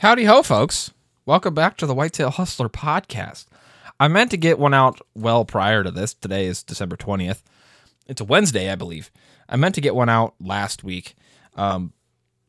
Howdy 0.00 0.24
ho, 0.24 0.42
folks. 0.42 0.94
Welcome 1.26 1.52
back 1.52 1.76
to 1.76 1.84
the 1.84 1.94
Whitetail 1.94 2.30
Hustler 2.30 2.70
podcast. 2.70 3.44
I 4.00 4.08
meant 4.08 4.30
to 4.30 4.38
get 4.38 4.58
one 4.58 4.72
out 4.72 4.98
well 5.14 5.44
prior 5.44 5.84
to 5.84 5.90
this. 5.90 6.14
Today 6.14 6.46
is 6.46 6.62
December 6.62 6.96
20th. 6.96 7.42
It's 8.06 8.22
a 8.22 8.24
Wednesday, 8.24 8.72
I 8.72 8.76
believe. 8.76 9.10
I 9.46 9.56
meant 9.56 9.74
to 9.74 9.82
get 9.82 9.94
one 9.94 10.08
out 10.08 10.32
last 10.40 10.82
week, 10.82 11.16
um, 11.54 11.92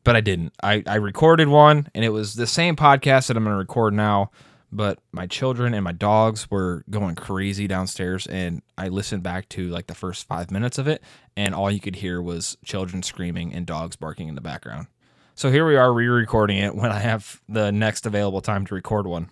but 0.02 0.16
I 0.16 0.22
didn't. 0.22 0.54
I, 0.62 0.82
I 0.86 0.94
recorded 0.94 1.48
one, 1.48 1.88
and 1.94 2.06
it 2.06 2.08
was 2.08 2.36
the 2.36 2.46
same 2.46 2.74
podcast 2.74 3.26
that 3.26 3.36
I'm 3.36 3.44
going 3.44 3.52
to 3.52 3.58
record 3.58 3.92
now, 3.92 4.30
but 4.72 5.00
my 5.12 5.26
children 5.26 5.74
and 5.74 5.84
my 5.84 5.92
dogs 5.92 6.50
were 6.50 6.86
going 6.88 7.16
crazy 7.16 7.66
downstairs, 7.66 8.26
and 8.26 8.62
I 8.78 8.88
listened 8.88 9.24
back 9.24 9.50
to 9.50 9.68
like 9.68 9.88
the 9.88 9.94
first 9.94 10.26
five 10.26 10.50
minutes 10.50 10.78
of 10.78 10.88
it, 10.88 11.02
and 11.36 11.54
all 11.54 11.70
you 11.70 11.80
could 11.80 11.96
hear 11.96 12.22
was 12.22 12.56
children 12.64 13.02
screaming 13.02 13.52
and 13.52 13.66
dogs 13.66 13.94
barking 13.94 14.28
in 14.28 14.36
the 14.36 14.40
background. 14.40 14.86
So 15.34 15.50
here 15.50 15.66
we 15.66 15.76
are 15.76 15.92
re-recording 15.92 16.58
it 16.58 16.74
when 16.74 16.92
I 16.92 16.98
have 16.98 17.40
the 17.48 17.72
next 17.72 18.04
available 18.06 18.42
time 18.42 18.66
to 18.66 18.74
record 18.74 19.06
one. 19.06 19.30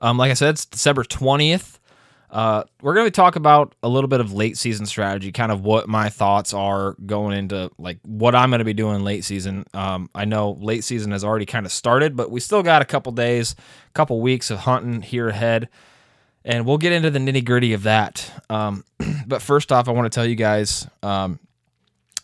Um, 0.00 0.18
like 0.18 0.30
I 0.30 0.34
said, 0.34 0.50
it's 0.50 0.66
December 0.66 1.04
twentieth. 1.04 1.78
Uh, 2.28 2.64
we're 2.82 2.94
going 2.94 3.06
to 3.06 3.12
talk 3.12 3.36
about 3.36 3.76
a 3.84 3.88
little 3.88 4.08
bit 4.08 4.20
of 4.20 4.32
late 4.32 4.58
season 4.58 4.84
strategy, 4.84 5.30
kind 5.30 5.52
of 5.52 5.64
what 5.64 5.88
my 5.88 6.08
thoughts 6.08 6.52
are 6.52 6.96
going 7.06 7.38
into 7.38 7.70
like 7.78 7.98
what 8.02 8.34
I'm 8.34 8.50
going 8.50 8.58
to 8.58 8.64
be 8.64 8.74
doing 8.74 9.04
late 9.04 9.24
season. 9.24 9.64
Um, 9.72 10.10
I 10.14 10.24
know 10.24 10.58
late 10.60 10.82
season 10.82 11.12
has 11.12 11.22
already 11.22 11.46
kind 11.46 11.64
of 11.64 11.72
started, 11.72 12.16
but 12.16 12.30
we 12.30 12.40
still 12.40 12.64
got 12.64 12.82
a 12.82 12.84
couple 12.84 13.12
days, 13.12 13.54
a 13.88 13.92
couple 13.92 14.20
weeks 14.20 14.50
of 14.50 14.58
hunting 14.58 15.00
here 15.00 15.28
ahead, 15.28 15.68
and 16.44 16.66
we'll 16.66 16.78
get 16.78 16.92
into 16.92 17.10
the 17.10 17.20
nitty 17.20 17.44
gritty 17.44 17.72
of 17.72 17.84
that. 17.84 18.30
Um, 18.50 18.84
but 19.26 19.40
first 19.40 19.70
off, 19.70 19.88
I 19.88 19.92
want 19.92 20.10
to 20.12 20.14
tell 20.14 20.26
you 20.26 20.36
guys 20.36 20.88
um, 21.04 21.38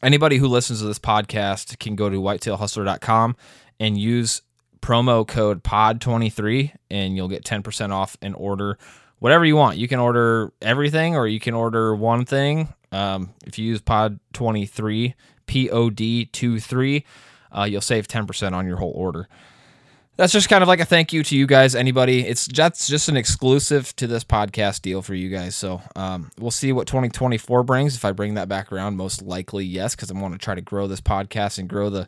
anybody 0.03 0.37
who 0.37 0.49
listens 0.49 0.81
to 0.81 0.87
this 0.87 0.99
podcast 0.99 1.79
can 1.79 1.95
go 1.97 2.09
to 2.09 2.21
whitetailhustler.com 2.21 3.37
and 3.81 3.99
use 3.99 4.43
promo 4.81 5.27
code 5.27 5.63
pod23 5.63 6.73
and 6.91 7.17
you'll 7.17 7.29
get 7.29 7.45
10% 7.45 7.93
off 7.93 8.17
an 8.21 8.35
order 8.35 8.79
whatever 9.21 9.45
you 9.45 9.55
want. 9.55 9.79
You 9.79 9.87
can 9.87 10.01
order 10.01 10.53
everything 10.61 11.15
or 11.15 11.29
you 11.29 11.39
can 11.39 11.55
order 11.55 11.95
one 11.95 12.25
thing. 12.25 12.73
Um, 12.91 13.31
if 13.47 13.59
you 13.59 13.67
use 13.67 13.81
pod23 13.81 15.15
pod23 15.47 17.05
uh, 17.57 17.65
you'll 17.65 17.81
save 17.81 18.09
10% 18.09 18.53
on 18.53 18.67
your 18.67 18.77
whole 18.77 18.93
order 18.95 19.29
that's 20.17 20.33
just 20.33 20.49
kind 20.49 20.63
of 20.63 20.69
like 20.69 20.81
a 20.81 20.85
thank 20.85 21.13
you 21.13 21.23
to 21.23 21.37
you 21.37 21.47
guys 21.47 21.75
anybody. 21.75 22.27
It's 22.27 22.47
just 22.47 22.89
just 22.89 23.09
an 23.09 23.17
exclusive 23.17 23.95
to 23.97 24.07
this 24.07 24.25
podcast 24.25 24.83
deal 24.83 25.01
for 25.01 25.15
you 25.15 25.31
guys. 25.31 25.57
So 25.57 25.81
um, 25.97 26.31
we'll 26.39 26.51
see 26.51 26.73
what 26.73 26.87
2024 26.87 27.63
brings. 27.63 27.97
If 27.97 28.05
i 28.05 28.13
bring 28.13 28.35
that 28.35 28.49
back 28.49 28.73
around 28.73 28.97
most 28.97 29.23
likely 29.23 29.65
yes 29.65 29.95
because 29.95 30.11
i 30.11 30.15
want 30.15 30.35
to 30.35 30.39
try 30.39 30.55
to 30.55 30.61
grow 30.61 30.87
this 30.87 31.01
podcast 31.01 31.59
and 31.59 31.69
grow 31.69 31.89
the 31.91 32.07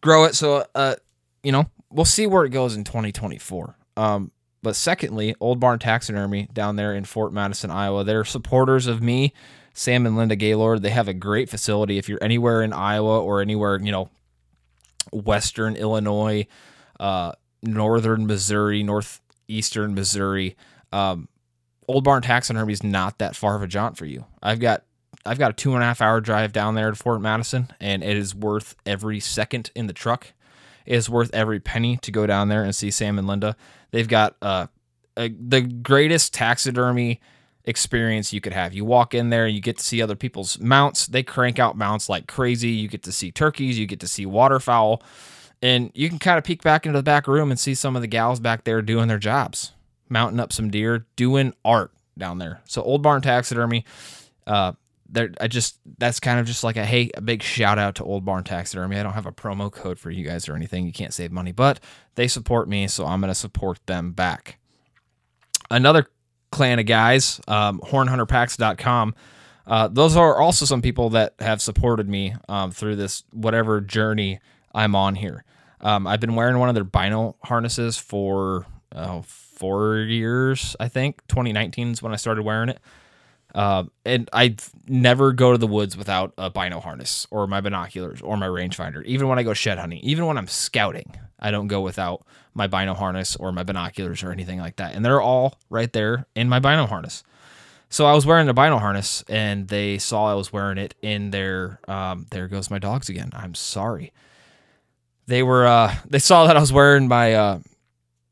grow 0.00 0.24
it. 0.24 0.34
So 0.34 0.66
uh, 0.74 0.96
you 1.42 1.52
know 1.52 1.66
we'll 1.90 2.04
see 2.04 2.26
where 2.26 2.44
it 2.44 2.50
goes 2.50 2.76
in 2.76 2.84
2024 2.84 3.76
um, 3.96 4.30
but 4.62 4.76
secondly 4.76 5.34
old 5.40 5.58
barn 5.58 5.78
taxidermy 5.78 6.48
down 6.52 6.76
there 6.76 6.94
in 6.94 7.04
fort 7.04 7.32
madison 7.32 7.70
iowa. 7.70 8.04
They're 8.04 8.24
supporters 8.24 8.86
of 8.86 9.00
me 9.00 9.32
sam 9.72 10.04
and 10.04 10.14
linda 10.16 10.36
gaylord. 10.36 10.82
They 10.82 10.90
have 10.90 11.08
a 11.08 11.14
great 11.14 11.48
facility. 11.48 11.96
If 11.96 12.08
you're 12.08 12.22
anywhere 12.22 12.60
in 12.62 12.74
iowa 12.74 13.18
or 13.18 13.40
anywhere 13.40 13.80
you 13.80 13.92
know 13.92 14.10
western 15.10 15.74
illinois 15.76 16.46
uh, 17.00 17.32
northern 17.62 18.26
Missouri, 18.26 18.84
northeastern 18.84 19.94
Missouri. 19.94 20.56
Um, 20.92 21.28
Old 21.88 22.04
Barn 22.04 22.22
Taxidermy 22.22 22.72
is 22.72 22.84
not 22.84 23.18
that 23.18 23.34
far 23.34 23.56
of 23.56 23.62
a 23.62 23.66
jaunt 23.66 23.96
for 23.96 24.06
you. 24.06 24.26
I've 24.40 24.60
got 24.60 24.84
I've 25.26 25.38
got 25.38 25.50
a 25.50 25.54
two 25.54 25.74
and 25.74 25.82
a 25.82 25.86
half 25.86 26.00
hour 26.00 26.20
drive 26.20 26.52
down 26.52 26.74
there 26.76 26.90
to 26.90 26.96
Fort 26.96 27.20
Madison, 27.20 27.68
and 27.80 28.04
it 28.04 28.16
is 28.16 28.34
worth 28.34 28.76
every 28.86 29.18
second 29.18 29.70
in 29.74 29.86
the 29.86 29.92
truck. 29.92 30.32
It 30.86 30.94
is 30.94 31.10
worth 31.10 31.34
every 31.34 31.58
penny 31.58 31.96
to 31.98 32.12
go 32.12 32.26
down 32.26 32.48
there 32.48 32.62
and 32.62 32.74
see 32.74 32.90
Sam 32.90 33.18
and 33.18 33.26
Linda. 33.26 33.56
They've 33.90 34.08
got 34.08 34.36
uh, 34.40 34.68
a, 35.16 35.28
the 35.28 35.62
greatest 35.62 36.32
taxidermy 36.32 37.20
experience 37.64 38.32
you 38.32 38.40
could 38.40 38.52
have. 38.52 38.72
You 38.72 38.84
walk 38.84 39.14
in 39.14 39.30
there, 39.30 39.46
you 39.46 39.60
get 39.60 39.78
to 39.78 39.84
see 39.84 40.00
other 40.00 40.16
people's 40.16 40.58
mounts. 40.58 41.06
They 41.06 41.22
crank 41.22 41.58
out 41.58 41.76
mounts 41.76 42.08
like 42.08 42.26
crazy. 42.26 42.70
You 42.70 42.88
get 42.88 43.02
to 43.02 43.12
see 43.12 43.30
turkeys, 43.30 43.78
you 43.78 43.86
get 43.86 44.00
to 44.00 44.08
see 44.08 44.26
waterfowl 44.26 45.02
and 45.62 45.90
you 45.94 46.08
can 46.08 46.18
kind 46.18 46.38
of 46.38 46.44
peek 46.44 46.62
back 46.62 46.86
into 46.86 46.98
the 46.98 47.02
back 47.02 47.26
room 47.26 47.50
and 47.50 47.58
see 47.58 47.74
some 47.74 47.96
of 47.96 48.02
the 48.02 48.08
gals 48.08 48.40
back 48.40 48.64
there 48.64 48.82
doing 48.82 49.08
their 49.08 49.18
jobs, 49.18 49.72
mounting 50.08 50.40
up 50.40 50.52
some 50.52 50.70
deer, 50.70 51.06
doing 51.16 51.52
art 51.64 51.92
down 52.16 52.38
there. 52.38 52.60
So 52.64 52.82
Old 52.82 53.02
Barn 53.02 53.22
Taxidermy, 53.22 53.84
uh, 54.46 54.72
there 55.08 55.30
I 55.40 55.48
just 55.48 55.78
that's 55.98 56.20
kind 56.20 56.38
of 56.38 56.46
just 56.46 56.62
like 56.62 56.76
a 56.76 56.84
hey, 56.84 57.10
a 57.14 57.20
big 57.20 57.42
shout 57.42 57.78
out 57.78 57.96
to 57.96 58.04
Old 58.04 58.24
Barn 58.24 58.44
Taxidermy. 58.44 58.98
I 58.98 59.02
don't 59.02 59.12
have 59.12 59.26
a 59.26 59.32
promo 59.32 59.70
code 59.70 59.98
for 59.98 60.10
you 60.10 60.24
guys 60.24 60.48
or 60.48 60.54
anything. 60.54 60.86
You 60.86 60.92
can't 60.92 61.12
save 61.12 61.32
money, 61.32 61.52
but 61.52 61.80
they 62.14 62.28
support 62.28 62.68
me, 62.68 62.86
so 62.86 63.06
I'm 63.06 63.20
gonna 63.20 63.34
support 63.34 63.84
them 63.86 64.12
back. 64.12 64.58
Another 65.70 66.06
clan 66.50 66.78
of 66.78 66.86
guys, 66.86 67.40
um, 67.48 67.80
hornhunterpacks.com. 67.80 69.14
Uh, 69.66 69.88
those 69.88 70.16
are 70.16 70.36
also 70.36 70.64
some 70.64 70.82
people 70.82 71.10
that 71.10 71.34
have 71.38 71.62
supported 71.62 72.08
me 72.08 72.34
um, 72.48 72.70
through 72.72 72.96
this 72.96 73.24
whatever 73.32 73.80
journey 73.80 74.40
I'm 74.74 74.94
on 74.94 75.14
here. 75.14 75.44
Um, 75.80 76.06
I've 76.06 76.20
been 76.20 76.34
wearing 76.34 76.58
one 76.58 76.68
of 76.68 76.74
their 76.74 76.84
bino 76.84 77.36
harnesses 77.42 77.96
for 77.96 78.66
oh, 78.94 79.22
four 79.22 79.98
years, 79.98 80.76
I 80.78 80.88
think. 80.88 81.26
2019 81.28 81.92
is 81.92 82.02
when 82.02 82.12
I 82.12 82.16
started 82.16 82.42
wearing 82.42 82.70
it. 82.70 82.80
Uh, 83.54 83.84
and 84.04 84.28
I 84.32 84.56
never 84.86 85.32
go 85.32 85.52
to 85.52 85.58
the 85.58 85.66
woods 85.66 85.96
without 85.96 86.32
a 86.38 86.50
bino 86.50 86.78
harness 86.80 87.26
or 87.30 87.46
my 87.46 87.60
binoculars 87.60 88.20
or 88.22 88.36
my 88.36 88.46
rangefinder. 88.46 89.04
Even 89.04 89.26
when 89.26 89.38
I 89.38 89.42
go 89.42 89.54
shed 89.54 89.78
hunting, 89.78 89.98
even 90.00 90.26
when 90.26 90.38
I'm 90.38 90.46
scouting, 90.46 91.16
I 91.38 91.50
don't 91.50 91.66
go 91.66 91.80
without 91.80 92.24
my 92.54 92.68
bino 92.68 92.94
harness 92.94 93.34
or 93.36 93.50
my 93.50 93.64
binoculars 93.64 94.22
or 94.22 94.30
anything 94.30 94.60
like 94.60 94.76
that. 94.76 94.94
And 94.94 95.04
they're 95.04 95.20
all 95.20 95.58
right 95.68 95.92
there 95.92 96.26
in 96.36 96.48
my 96.48 96.60
bino 96.60 96.86
harness. 96.86 97.24
So 97.88 98.06
I 98.06 98.12
was 98.12 98.24
wearing 98.24 98.48
a 98.48 98.54
bino 98.54 98.78
harness, 98.78 99.24
and 99.28 99.66
they 99.66 99.98
saw 99.98 100.30
I 100.30 100.34
was 100.34 100.52
wearing 100.52 100.78
it 100.78 100.94
in 101.02 101.32
their. 101.32 101.80
Um, 101.88 102.26
there 102.30 102.46
goes 102.46 102.70
my 102.70 102.78
dogs 102.78 103.08
again. 103.08 103.30
I'm 103.34 103.56
sorry 103.56 104.12
they 105.30 105.44
were 105.44 105.64
uh, 105.64 105.94
they 106.08 106.18
saw 106.18 106.46
that 106.46 106.56
I 106.56 106.60
was 106.60 106.72
wearing 106.72 107.06
my 107.06 107.34
uh, 107.34 107.58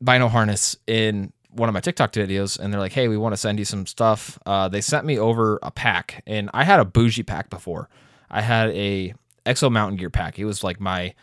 bino 0.03 0.27
harness 0.27 0.75
in 0.85 1.31
one 1.49 1.69
of 1.69 1.73
my 1.73 1.79
TikTok 1.79 2.11
videos, 2.11 2.59
and 2.59 2.73
they're 2.73 2.79
like, 2.79 2.91
"Hey, 2.91 3.07
we 3.07 3.15
want 3.15 3.31
to 3.33 3.37
send 3.37 3.57
you 3.57 3.63
some 3.63 3.85
stuff." 3.85 4.37
Uh, 4.45 4.67
they 4.67 4.81
sent 4.81 5.05
me 5.05 5.17
over 5.17 5.59
a 5.63 5.71
pack, 5.71 6.21
and 6.27 6.49
I 6.53 6.65
had 6.65 6.81
a 6.81 6.85
bougie 6.85 7.23
pack 7.23 7.49
before. 7.49 7.89
I 8.29 8.41
had 8.41 8.71
a 8.71 9.13
Exo 9.45 9.71
Mountain 9.71 9.97
Gear 9.97 10.09
pack. 10.09 10.37
It 10.37 10.45
was 10.45 10.61
like 10.61 10.81
my 10.81 11.15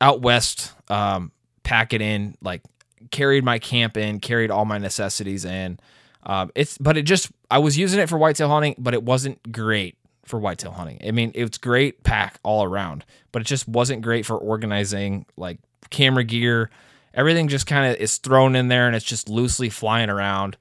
out 0.00 0.20
west 0.20 0.74
um, 0.88 1.32
pack 1.62 1.94
it 1.94 2.02
in, 2.02 2.36
like 2.42 2.62
carried 3.10 3.44
my 3.44 3.58
camp 3.58 3.96
in, 3.96 4.20
carried 4.20 4.50
all 4.50 4.66
my 4.66 4.76
necessities 4.76 5.46
in. 5.46 5.80
Um, 6.22 6.50
it's 6.54 6.76
but 6.76 6.98
it 6.98 7.02
just 7.02 7.32
I 7.50 7.58
was 7.60 7.78
using 7.78 7.98
it 7.98 8.10
for 8.10 8.18
whitetail 8.18 8.50
hunting, 8.50 8.74
but 8.76 8.92
it 8.92 9.02
wasn't 9.02 9.52
great 9.52 9.96
for 10.28 10.38
whitetail 10.38 10.72
hunting. 10.72 11.00
I 11.04 11.10
mean, 11.10 11.32
it's 11.34 11.58
great 11.58 12.02
pack 12.02 12.38
all 12.42 12.64
around, 12.64 13.04
but 13.32 13.42
it 13.42 13.46
just 13.46 13.68
wasn't 13.68 14.02
great 14.02 14.26
for 14.26 14.36
organizing 14.36 15.26
like 15.36 15.58
camera 15.90 16.24
gear. 16.24 16.70
Everything 17.14 17.48
just 17.48 17.66
kind 17.66 17.90
of 17.90 18.00
is 18.00 18.18
thrown 18.18 18.54
in 18.54 18.68
there 18.68 18.86
and 18.86 18.94
it's 18.94 19.04
just 19.04 19.28
loosely 19.28 19.70
flying 19.70 20.10
around. 20.10 20.56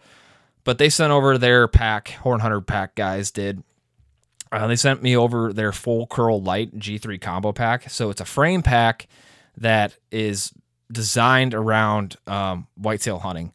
But 0.63 0.77
they 0.77 0.89
sent 0.89 1.11
over 1.11 1.37
their 1.37 1.67
pack, 1.67 2.09
Horn 2.09 2.39
Hunter 2.39 2.61
pack 2.61 2.95
guys 2.95 3.31
did. 3.31 3.63
Uh, 4.51 4.67
they 4.67 4.75
sent 4.75 5.03
me 5.03 5.15
over 5.15 5.53
their 5.53 5.71
full 5.71 6.07
curl 6.07 6.41
light 6.41 6.77
G3 6.77 7.19
combo 7.21 7.51
pack. 7.51 7.89
So 7.89 8.09
it's 8.09 8.21
a 8.21 8.25
frame 8.25 8.63
pack 8.63 9.07
that 9.57 9.97
is 10.11 10.53
designed 10.91 11.53
around 11.53 12.15
um, 12.27 12.67
whitetail 12.75 13.19
hunting. 13.19 13.53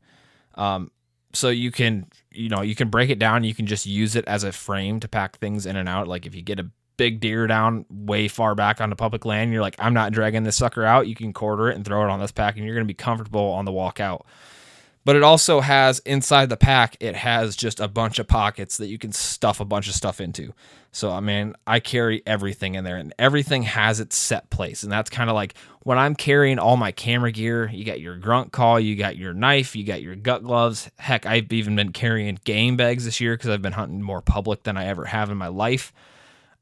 Um, 0.55 0.91
so 1.33 1.49
you 1.49 1.71
can 1.71 2.07
you 2.31 2.49
know 2.49 2.63
you 2.63 2.75
can 2.75 2.89
break 2.89 3.11
it 3.11 3.19
down. 3.19 3.45
You 3.45 3.55
can 3.55 3.67
just 3.67 3.87
use 3.87 4.17
it 4.17 4.25
as 4.27 4.45
a 4.45 4.53
frame 4.53 5.01
to 5.01 5.09
pack 5.09 5.39
things 5.39 5.67
in 5.67 5.77
and 5.77 5.89
out. 5.89 6.09
Like 6.09 6.27
if 6.27 6.35
you 6.35 6.43
get 6.43 6.61
a 6.61 6.71
big 6.99 7.21
deer 7.21 7.47
down 7.47 7.85
way 7.91 8.29
far 8.29 8.55
back 8.55 8.81
onto 8.81 8.95
public 8.95 9.25
land 9.25 9.51
you're 9.51 9.63
like 9.63 9.75
i'm 9.79 9.95
not 9.95 10.13
dragging 10.13 10.43
this 10.43 10.57
sucker 10.57 10.85
out. 10.85 11.09
You 11.09 11.15
can 11.15 11.33
quarter 11.33 11.71
it 11.71 11.75
and 11.75 11.85
throw 11.85 12.05
it 12.05 12.11
on 12.11 12.21
this 12.21 12.33
pack 12.33 12.57
and 12.57 12.65
you're 12.65 12.75
going 12.75 12.87
to 12.87 12.89
be 12.89 12.95
comfortable 12.95 13.51
on 13.51 13.65
the 13.65 13.73
walk 13.73 13.99
out 13.99 14.27
but 15.05 15.17
it 15.17 15.23
also 15.23 15.61
has 15.61 15.99
inside 16.01 16.49
the 16.49 16.57
pack 16.57 16.97
it 17.01 17.15
has 17.15 17.57
just 17.57 17.81
a 17.81 17.89
bunch 17.89 18.19
of 18.19 18.27
pockets 18.29 18.77
that 18.77 18.87
you 18.87 18.99
can 18.99 19.13
stuff 19.13 19.61
a 19.61 19.65
bunch 19.65 19.89
of 19.89 19.95
stuff 19.95 20.21
into. 20.21 20.53
So 20.93 21.11
i 21.11 21.21
mean 21.21 21.55
i 21.67 21.81
carry 21.81 22.23
everything 22.27 22.75
in 22.75 22.85
there 22.85 22.97
and 22.97 23.15
everything 23.19 23.63
has 23.63 23.99
its 23.99 24.17
set 24.17 24.51
place 24.51 24.83
and 24.83 24.93
that's 24.93 25.09
kind 25.09 25.31
of 25.31 25.35
like 25.35 25.55
when 25.85 25.99
i'm 25.99 26.15
carrying 26.15 26.59
all 26.59 26.77
my 26.77 26.93
camera 26.93 27.33
gear 27.33 27.71
you 27.73 27.85
got 27.85 28.01
your 28.01 28.19
grunt 28.19 28.53
call 28.53 28.79
you 28.79 28.95
got 28.95 29.17
your 29.17 29.33
knife 29.33 29.75
you 29.75 29.85
got 29.85 30.03
your 30.03 30.15
gut 30.15 30.43
gloves. 30.43 30.91
Heck 30.99 31.25
i've 31.25 31.53
even 31.53 31.77
been 31.77 31.93
carrying 31.93 32.39
game 32.45 32.77
bags 32.77 33.05
this 33.07 33.21
year 33.21 33.35
because 33.35 33.49
i've 33.51 33.63
been 33.63 33.73
hunting 33.73 34.03
more 34.03 34.21
public 34.21 34.65
than 34.65 34.77
i 34.77 34.87
ever 34.87 35.07
have 35.07 35.31
in 35.31 35.39
my 35.39 35.49
life. 35.49 35.93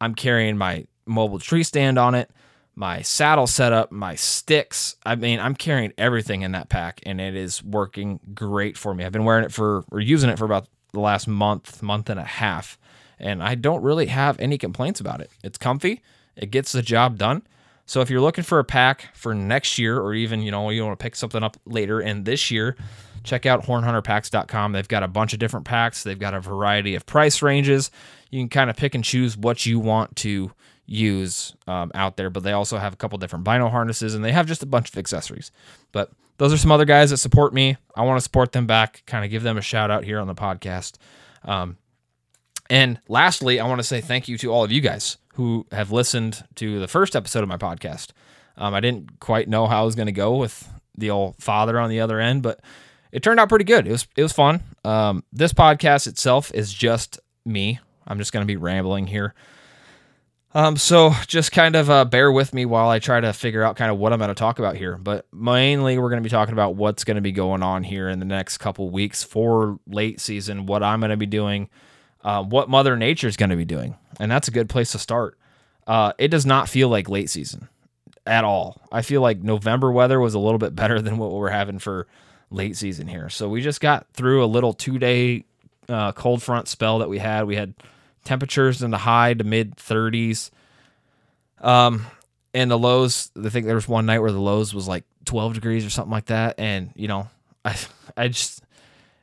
I'm 0.00 0.14
carrying 0.14 0.56
my 0.56 0.86
mobile 1.06 1.40
tree 1.40 1.64
stand 1.64 1.98
on 1.98 2.14
it 2.14 2.30
my 2.74 3.02
saddle 3.02 3.46
setup, 3.46 3.92
my 3.92 4.14
sticks. 4.14 4.96
I 5.04 5.14
mean, 5.14 5.40
I'm 5.40 5.54
carrying 5.54 5.92
everything 5.98 6.42
in 6.42 6.52
that 6.52 6.68
pack 6.68 7.00
and 7.04 7.20
it 7.20 7.34
is 7.34 7.62
working 7.62 8.20
great 8.34 8.76
for 8.76 8.94
me. 8.94 9.04
I've 9.04 9.12
been 9.12 9.24
wearing 9.24 9.44
it 9.44 9.52
for 9.52 9.84
or 9.90 10.00
using 10.00 10.30
it 10.30 10.38
for 10.38 10.44
about 10.44 10.68
the 10.92 11.00
last 11.00 11.28
month, 11.28 11.82
month 11.82 12.10
and 12.10 12.18
a 12.18 12.24
half, 12.24 12.78
and 13.18 13.42
I 13.42 13.54
don't 13.54 13.82
really 13.82 14.06
have 14.06 14.38
any 14.40 14.58
complaints 14.58 15.00
about 15.00 15.20
it. 15.20 15.30
It's 15.44 15.58
comfy 15.58 16.02
It 16.36 16.50
gets 16.50 16.72
the 16.72 16.82
job 16.82 17.18
done. 17.18 17.42
So 17.86 18.00
if 18.00 18.08
you're 18.08 18.20
looking 18.20 18.44
for 18.44 18.60
a 18.60 18.64
pack 18.64 19.14
for 19.14 19.34
next 19.34 19.78
year, 19.78 19.98
or 19.98 20.14
even 20.14 20.42
you 20.42 20.50
know 20.50 20.70
you 20.70 20.84
want 20.84 20.98
to 20.98 21.02
pick 21.02 21.16
something 21.16 21.42
up 21.42 21.56
later 21.66 22.00
in 22.00 22.24
this 22.24 22.50
year, 22.50 22.76
check 23.24 23.46
out 23.46 23.64
hornhunterpacks.com. 23.64 24.72
They've 24.72 24.86
got 24.86 25.02
a 25.02 25.08
bunch 25.08 25.32
of 25.32 25.38
different 25.38 25.66
packs. 25.66 26.04
They've 26.04 26.18
got 26.18 26.32
a 26.32 26.40
variety 26.40 26.94
of 26.94 27.04
price 27.04 27.42
ranges. 27.42 27.90
You 28.30 28.40
can 28.40 28.48
kind 28.48 28.70
of 28.70 28.76
pick 28.76 28.94
and 28.94 29.02
choose 29.02 29.36
what 29.36 29.66
you 29.66 29.80
want 29.80 30.16
to 30.16 30.52
use 30.90 31.54
um, 31.68 31.92
out 31.94 32.16
there, 32.16 32.30
but 32.30 32.42
they 32.42 32.52
also 32.52 32.76
have 32.76 32.92
a 32.92 32.96
couple 32.96 33.16
different 33.16 33.44
bino 33.44 33.68
harnesses 33.68 34.14
and 34.14 34.24
they 34.24 34.32
have 34.32 34.46
just 34.46 34.62
a 34.62 34.66
bunch 34.66 34.90
of 34.90 34.98
accessories. 34.98 35.52
But 35.92 36.10
those 36.38 36.52
are 36.52 36.58
some 36.58 36.72
other 36.72 36.84
guys 36.84 37.10
that 37.10 37.18
support 37.18 37.54
me. 37.54 37.76
I 37.94 38.02
want 38.02 38.16
to 38.16 38.22
support 38.22 38.50
them 38.52 38.66
back, 38.66 39.04
kind 39.06 39.24
of 39.24 39.30
give 39.30 39.44
them 39.44 39.56
a 39.56 39.62
shout 39.62 39.90
out 39.90 40.02
here 40.02 40.18
on 40.18 40.26
the 40.26 40.34
podcast. 40.34 40.96
Um, 41.44 41.76
and 42.68 43.00
lastly, 43.08 43.60
I 43.60 43.68
want 43.68 43.78
to 43.78 43.84
say 43.86 44.00
thank 44.00 44.26
you 44.26 44.36
to 44.38 44.52
all 44.52 44.64
of 44.64 44.72
you 44.72 44.80
guys 44.80 45.16
who 45.34 45.64
have 45.70 45.92
listened 45.92 46.44
to 46.56 46.80
the 46.80 46.88
first 46.88 47.14
episode 47.14 47.44
of 47.44 47.48
my 47.48 47.56
podcast. 47.56 48.08
Um, 48.56 48.74
I 48.74 48.80
didn't 48.80 49.20
quite 49.20 49.48
know 49.48 49.66
how 49.68 49.82
I 49.82 49.84
was 49.84 49.94
going 49.94 50.06
to 50.06 50.12
go 50.12 50.36
with 50.36 50.68
the 50.98 51.10
old 51.10 51.36
father 51.36 51.78
on 51.78 51.88
the 51.88 52.00
other 52.00 52.18
end, 52.18 52.42
but 52.42 52.60
it 53.12 53.22
turned 53.22 53.38
out 53.38 53.48
pretty 53.48 53.64
good. 53.64 53.86
It 53.86 53.92
was 53.92 54.08
it 54.16 54.22
was 54.22 54.32
fun. 54.32 54.62
Um, 54.84 55.22
this 55.32 55.52
podcast 55.52 56.08
itself 56.08 56.52
is 56.52 56.72
just 56.72 57.20
me. 57.44 57.78
I'm 58.08 58.18
just 58.18 58.32
going 58.32 58.42
to 58.42 58.46
be 58.46 58.56
rambling 58.56 59.06
here. 59.06 59.34
Um, 60.52 60.76
so 60.76 61.12
just 61.26 61.52
kind 61.52 61.76
of 61.76 61.88
uh, 61.88 62.04
bear 62.04 62.32
with 62.32 62.52
me 62.52 62.64
while 62.64 62.88
I 62.88 62.98
try 62.98 63.20
to 63.20 63.32
figure 63.32 63.62
out 63.62 63.76
kind 63.76 63.90
of 63.90 63.98
what 63.98 64.12
I'm 64.12 64.18
going 64.18 64.28
to 64.28 64.34
talk 64.34 64.58
about 64.58 64.76
here. 64.76 64.96
But 64.96 65.26
mainly, 65.32 65.98
we're 65.98 66.10
going 66.10 66.22
to 66.22 66.26
be 66.26 66.30
talking 66.30 66.52
about 66.52 66.74
what's 66.74 67.04
going 67.04 67.16
to 67.16 67.20
be 67.20 67.32
going 67.32 67.62
on 67.62 67.84
here 67.84 68.08
in 68.08 68.18
the 68.18 68.24
next 68.24 68.58
couple 68.58 68.90
weeks 68.90 69.22
for 69.22 69.78
late 69.86 70.20
season, 70.20 70.66
what 70.66 70.82
I'm 70.82 71.00
going 71.00 71.10
to 71.10 71.16
be 71.16 71.26
doing, 71.26 71.68
uh, 72.24 72.42
what 72.42 72.68
Mother 72.68 72.96
Nature 72.96 73.28
is 73.28 73.36
going 73.36 73.50
to 73.50 73.56
be 73.56 73.64
doing, 73.64 73.96
and 74.18 74.30
that's 74.30 74.48
a 74.48 74.50
good 74.50 74.68
place 74.68 74.90
to 74.92 74.98
start. 74.98 75.38
Uh, 75.86 76.12
it 76.18 76.28
does 76.28 76.44
not 76.44 76.68
feel 76.68 76.88
like 76.88 77.08
late 77.08 77.30
season 77.30 77.68
at 78.26 78.44
all. 78.44 78.82
I 78.92 79.02
feel 79.02 79.22
like 79.22 79.42
November 79.42 79.90
weather 79.92 80.20
was 80.20 80.34
a 80.34 80.38
little 80.38 80.58
bit 80.58 80.74
better 80.74 81.00
than 81.00 81.18
what 81.18 81.30
we're 81.30 81.50
having 81.50 81.78
for 81.78 82.06
late 82.50 82.76
season 82.76 83.06
here. 83.06 83.28
So 83.28 83.48
we 83.48 83.60
just 83.62 83.80
got 83.80 84.06
through 84.12 84.44
a 84.44 84.46
little 84.46 84.72
two 84.72 84.98
day 84.98 85.44
uh, 85.88 86.12
cold 86.12 86.42
front 86.42 86.68
spell 86.68 86.98
that 86.98 87.08
we 87.08 87.18
had. 87.18 87.46
We 87.46 87.56
had 87.56 87.74
temperatures 88.24 88.82
in 88.82 88.90
the 88.90 88.98
high 88.98 89.34
to 89.34 89.44
mid 89.44 89.76
30s. 89.76 90.50
Um, 91.60 92.06
and 92.54 92.70
the 92.70 92.78
lows, 92.78 93.30
I 93.42 93.48
think 93.48 93.66
there 93.66 93.74
was 93.74 93.88
one 93.88 94.06
night 94.06 94.20
where 94.20 94.32
the 94.32 94.40
lows 94.40 94.74
was 94.74 94.88
like 94.88 95.04
12 95.26 95.54
degrees 95.54 95.84
or 95.86 95.90
something 95.90 96.10
like 96.10 96.26
that. 96.26 96.58
And, 96.58 96.90
you 96.94 97.08
know, 97.08 97.28
I, 97.64 97.76
I 98.16 98.28
just, 98.28 98.62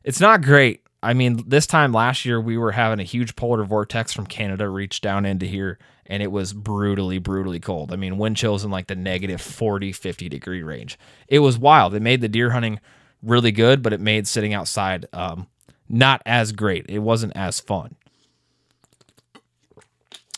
it's 0.03 0.19
not 0.19 0.41
great. 0.41 0.81
I 1.03 1.13
mean, 1.13 1.43
this 1.47 1.67
time 1.67 1.93
last 1.93 2.25
year, 2.25 2.41
we 2.41 2.57
were 2.57 2.71
having 2.71 2.99
a 2.99 3.03
huge 3.03 3.35
polar 3.35 3.63
vortex 3.63 4.13
from 4.13 4.25
Canada 4.25 4.67
reach 4.67 4.99
down 4.99 5.25
into 5.25 5.45
here, 5.45 5.77
and 6.07 6.23
it 6.23 6.31
was 6.31 6.53
brutally, 6.53 7.19
brutally 7.19 7.59
cold. 7.59 7.93
I 7.93 7.97
mean, 7.97 8.17
wind 8.17 8.35
chills 8.35 8.65
in 8.65 8.71
like 8.71 8.87
the 8.87 8.95
negative 8.95 9.39
40, 9.39 9.91
50 9.91 10.27
degree 10.27 10.63
range. 10.63 10.97
It 11.27 11.39
was 11.39 11.57
wild. 11.57 11.93
It 11.93 12.01
made 12.01 12.21
the 12.21 12.27
deer 12.27 12.49
hunting 12.49 12.79
really 13.21 13.51
good, 13.51 13.83
but 13.83 13.93
it 13.93 13.99
made 13.99 14.27
sitting 14.27 14.53
outside 14.53 15.05
um, 15.13 15.47
not 15.87 16.21
as 16.25 16.51
great. 16.51 16.85
It 16.89 16.99
wasn't 16.99 17.33
as 17.35 17.59
fun. 17.59 17.95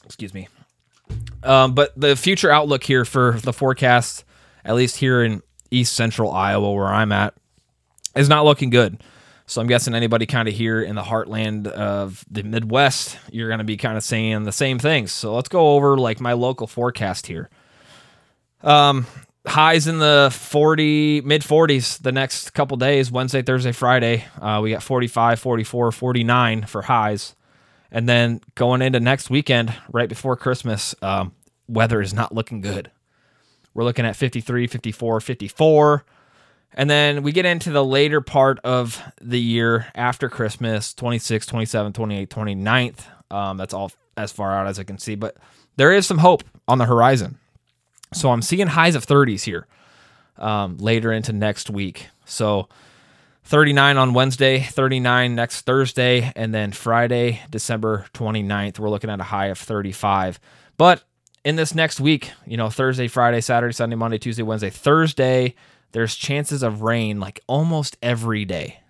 Excuse 0.09 0.33
me. 0.33 0.47
Um, 1.44 1.73
but 1.73 1.94
the 1.95 2.15
future 2.15 2.50
outlook 2.50 2.83
here 2.83 3.06
for 3.06 3.38
the 3.44 3.53
forecast, 3.53 4.25
at 4.65 4.75
least 4.75 4.97
here 4.97 5.23
in 5.23 5.44
east 5.69 5.94
central 5.94 6.31
Iowa, 6.31 6.73
where 6.73 6.88
I'm 6.88 7.11
at, 7.11 7.35
is 8.15 8.27
not 8.27 8.44
looking 8.44 8.71
good. 8.71 9.01
So 9.45 9.61
I'm 9.61 9.67
guessing 9.67 9.94
anybody 9.94 10.25
kind 10.25 10.47
of 10.47 10.56
here 10.56 10.81
in 10.81 10.95
the 10.95 11.03
heartland 11.03 11.67
of 11.67 12.25
the 12.29 12.44
Midwest, 12.44 13.17
you're 13.31 13.50
going 13.50 13.59
to 13.59 13.63
be 13.63 13.77
kind 13.77 13.97
of 13.97 14.03
saying 14.03 14.44
the 14.44 14.51
same 14.51 14.79
things. 14.79 15.11
So 15.11 15.33
let's 15.35 15.50
go 15.50 15.75
over 15.75 15.97
like 15.97 16.19
my 16.19 16.33
local 16.33 16.67
forecast 16.67 17.27
here. 17.27 17.50
Um, 18.62 19.05
highs 19.45 19.88
in 19.88 20.00
the 20.00 20.29
40 20.33 21.21
mid 21.21 21.44
40s 21.44 22.01
the 22.01 22.12
next 22.12 22.53
couple 22.53 22.75
days 22.75 23.09
wednesday 23.09 23.41
thursday 23.41 23.71
friday 23.71 24.25
uh, 24.41 24.59
we 24.62 24.71
got 24.71 24.83
45 24.83 25.39
44 25.39 25.91
49 25.94 26.65
for 26.65 26.81
highs 26.83 27.35
and 27.91 28.07
then 28.07 28.41
going 28.56 28.81
into 28.81 29.00
next 29.00 29.30
weekend 29.30 29.74
right 29.91 30.09
before 30.09 30.36
christmas 30.36 30.95
um, 31.01 31.33
weather 31.68 32.01
is 32.01 32.13
not 32.13 32.33
looking 32.33 32.62
good. 32.62 32.91
We're 33.74 33.83
looking 33.83 34.06
at 34.06 34.15
53 34.15 34.68
54 34.68 35.21
54 35.21 36.06
and 36.74 36.89
then 36.89 37.24
we 37.24 37.31
get 37.31 37.45
into 37.45 37.71
the 37.71 37.83
later 37.83 38.21
part 38.21 38.59
of 38.63 39.01
the 39.21 39.39
year 39.39 39.88
after 39.95 40.30
christmas 40.30 40.94
26 40.94 41.45
27 41.45 41.94
28 41.94 42.30
29th 42.30 43.00
um, 43.31 43.57
that's 43.57 43.74
all 43.74 43.91
as 44.18 44.31
far 44.31 44.51
out 44.53 44.68
as 44.68 44.80
i 44.80 44.83
can 44.83 44.97
see 44.97 45.15
but 45.15 45.38
there 45.80 45.94
is 45.94 46.06
some 46.06 46.18
hope 46.18 46.44
on 46.68 46.77
the 46.77 46.86
horizon. 46.86 47.38
So 48.13 48.31
I'm 48.31 48.41
seeing 48.41 48.68
highs 48.68 48.95
of 48.95 49.06
30s 49.06 49.44
here 49.44 49.65
um, 50.38 50.77
later 50.77 51.09
into 51.13 51.31
next 51.31 51.69
week. 51.69 52.09
So 52.25 52.68
39 53.50 53.98
on 53.98 54.13
Wednesday, 54.13 54.60
39 54.60 55.34
next 55.34 55.62
Thursday, 55.62 56.31
and 56.36 56.54
then 56.54 56.72
Friday, 56.72 57.42
December 57.50 58.06
29th, 58.13 58.78
we're 58.78 58.92
looking 58.92 59.10
at 59.10 59.19
a 59.19 59.24
high 59.24 59.48
of 59.48 59.57
35. 59.57 60.40
But 60.78 61.04
in 61.44 61.56
this 61.56 61.74
next 61.74 62.00
week, 62.00 62.30
you 62.46 62.57
know, 62.57 62.69
Thursday, 62.69 63.07
Friday, 63.07 63.42
Saturday, 63.42 63.74
Sunday, 63.74 63.96
Monday, 63.96 64.19
Tuesday, 64.19 64.44
Wednesday, 64.44 64.69
Thursday, 64.69 65.56
there's 65.94 66.13
chances 66.13 66.62
of 66.62 66.84
rain 66.84 67.19
like 67.19 67.40
almost 67.48 67.98
every 68.04 68.46
day. 68.46 68.81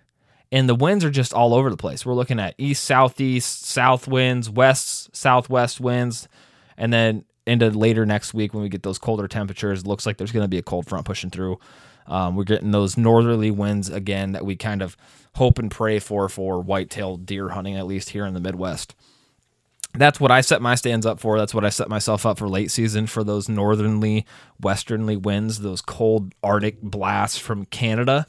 And 0.52 0.68
the 0.68 0.74
winds 0.74 1.06
are 1.06 1.10
just 1.10 1.32
all 1.32 1.54
over 1.54 1.70
the 1.70 1.78
place. 1.78 2.04
We're 2.04 2.12
looking 2.12 2.38
at 2.38 2.54
east, 2.58 2.84
southeast, 2.84 3.64
south 3.64 4.06
winds, 4.08 4.50
west, 4.50 5.16
southwest 5.16 5.80
winds, 5.80 6.28
and 6.76 6.92
then 6.92 7.24
into 7.46 7.70
later 7.70 8.04
next 8.04 8.34
week 8.34 8.52
when 8.52 8.62
we 8.62 8.68
get 8.68 8.82
those 8.82 8.98
colder 8.98 9.26
temperatures, 9.26 9.86
looks 9.86 10.04
like 10.04 10.18
there's 10.18 10.32
going 10.32 10.44
to 10.44 10.48
be 10.48 10.58
a 10.58 10.62
cold 10.62 10.86
front 10.86 11.06
pushing 11.06 11.30
through. 11.30 11.58
Um, 12.06 12.36
we're 12.36 12.44
getting 12.44 12.70
those 12.70 12.96
northerly 12.96 13.50
winds 13.50 13.88
again 13.88 14.32
that 14.32 14.44
we 14.44 14.56
kind 14.56 14.82
of 14.82 14.96
hope 15.36 15.58
and 15.58 15.70
pray 15.70 15.98
for 15.98 16.28
for 16.28 16.60
white-tailed 16.60 17.24
deer 17.24 17.50
hunting, 17.50 17.76
at 17.76 17.86
least 17.86 18.10
here 18.10 18.26
in 18.26 18.34
the 18.34 18.40
Midwest. 18.40 18.94
That's 19.92 20.20
what 20.20 20.30
I 20.30 20.40
set 20.40 20.62
my 20.62 20.76
stands 20.76 21.04
up 21.04 21.18
for. 21.18 21.38
That's 21.38 21.54
what 21.54 21.64
I 21.64 21.68
set 21.68 21.88
myself 21.88 22.24
up 22.24 22.38
for 22.38 22.48
late 22.48 22.70
season 22.70 23.06
for 23.06 23.24
those 23.24 23.48
northerly, 23.48 24.24
westernly 24.60 25.16
winds, 25.16 25.60
those 25.60 25.80
cold 25.80 26.32
Arctic 26.42 26.80
blasts 26.80 27.38
from 27.38 27.64
Canada. 27.66 28.26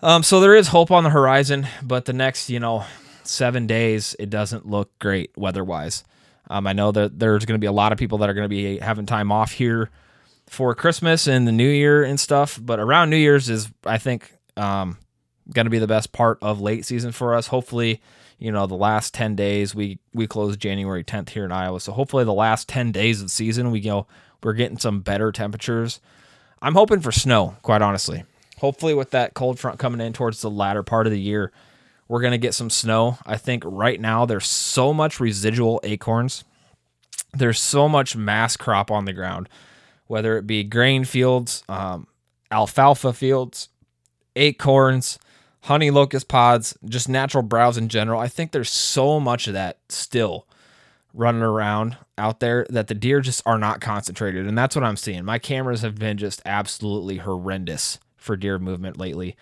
Um, 0.00 0.22
so 0.22 0.40
there 0.40 0.54
is 0.54 0.68
hope 0.68 0.90
on 0.90 1.04
the 1.04 1.10
horizon, 1.10 1.66
but 1.82 2.04
the 2.04 2.12
next, 2.12 2.48
you 2.48 2.60
know, 2.60 2.84
seven 3.24 3.66
days, 3.66 4.16
it 4.18 4.30
doesn't 4.30 4.66
look 4.66 4.96
great 4.98 5.36
weather-wise. 5.36 6.04
Um, 6.48 6.66
I 6.66 6.72
know 6.72 6.92
that 6.92 7.18
there's 7.18 7.44
going 7.44 7.58
to 7.58 7.62
be 7.62 7.66
a 7.66 7.72
lot 7.72 7.92
of 7.92 7.98
people 7.98 8.18
that 8.18 8.30
are 8.30 8.34
going 8.34 8.46
to 8.46 8.48
be 8.48 8.78
having 8.78 9.04
time 9.04 9.30
off 9.30 9.52
here 9.52 9.90
for 10.48 10.74
Christmas 10.74 11.26
and 11.26 11.46
the 11.46 11.52
New 11.52 11.68
Year 11.68 12.02
and 12.02 12.18
stuff. 12.18 12.58
But 12.62 12.80
around 12.80 13.10
New 13.10 13.16
Year's 13.16 13.48
is, 13.48 13.68
I 13.84 13.98
think, 13.98 14.32
um, 14.56 14.98
going 15.52 15.66
to 15.66 15.70
be 15.70 15.78
the 15.78 15.86
best 15.86 16.12
part 16.12 16.38
of 16.42 16.60
late 16.60 16.84
season 16.84 17.12
for 17.12 17.34
us. 17.34 17.48
Hopefully, 17.48 18.00
you 18.38 18.52
know, 18.52 18.66
the 18.66 18.74
last 18.74 19.14
10 19.14 19.34
days, 19.36 19.74
we, 19.74 19.98
we 20.12 20.26
close 20.26 20.56
January 20.56 21.04
10th 21.04 21.30
here 21.30 21.44
in 21.44 21.52
Iowa. 21.52 21.80
So 21.80 21.92
hopefully 21.92 22.24
the 22.24 22.32
last 22.32 22.68
10 22.68 22.92
days 22.92 23.20
of 23.20 23.26
the 23.26 23.32
season, 23.32 23.70
we 23.70 23.80
go, 23.80 24.06
we're 24.42 24.52
getting 24.52 24.78
some 24.78 25.00
better 25.00 25.32
temperatures. 25.32 26.00
I'm 26.60 26.74
hoping 26.74 27.00
for 27.00 27.12
snow, 27.12 27.56
quite 27.62 27.82
honestly. 27.82 28.24
Hopefully, 28.58 28.94
with 28.94 29.10
that 29.12 29.34
cold 29.34 29.58
front 29.58 29.78
coming 29.78 30.00
in 30.00 30.12
towards 30.12 30.40
the 30.40 30.50
latter 30.50 30.82
part 30.82 31.06
of 31.06 31.12
the 31.12 31.20
year, 31.20 31.52
we're 32.08 32.20
going 32.20 32.32
to 32.32 32.38
get 32.38 32.54
some 32.54 32.70
snow. 32.70 33.18
I 33.24 33.36
think 33.36 33.62
right 33.64 34.00
now 34.00 34.26
there's 34.26 34.48
so 34.48 34.92
much 34.92 35.20
residual 35.20 35.80
acorns. 35.84 36.42
There's 37.32 37.60
so 37.60 37.88
much 37.88 38.16
mass 38.16 38.56
crop 38.56 38.90
on 38.90 39.04
the 39.04 39.12
ground, 39.12 39.48
whether 40.08 40.36
it 40.36 40.46
be 40.46 40.64
grain 40.64 41.04
fields, 41.04 41.62
um, 41.68 42.08
alfalfa 42.50 43.12
fields, 43.12 43.68
acorns, 44.34 45.18
honey 45.62 45.90
locust 45.90 46.28
pods, 46.28 46.76
just 46.86 47.08
natural 47.08 47.42
browse 47.42 47.76
in 47.76 47.88
general. 47.88 48.20
I 48.20 48.28
think 48.28 48.50
there's 48.50 48.70
so 48.70 49.20
much 49.20 49.46
of 49.46 49.52
that 49.54 49.78
still 49.88 50.46
running 51.14 51.42
around 51.42 51.96
out 52.16 52.40
there 52.40 52.66
that 52.70 52.88
the 52.88 52.94
deer 52.94 53.20
just 53.20 53.42
are 53.46 53.58
not 53.58 53.80
concentrated. 53.80 54.46
And 54.46 54.56
that's 54.56 54.74
what 54.74 54.84
I'm 54.84 54.96
seeing. 54.96 55.24
My 55.24 55.38
cameras 55.38 55.82
have 55.82 55.96
been 55.96 56.16
just 56.16 56.42
absolutely 56.44 57.18
horrendous 57.18 57.98
for 58.16 58.36
deer 58.36 58.58
movement 58.58 58.98
lately. 58.98 59.36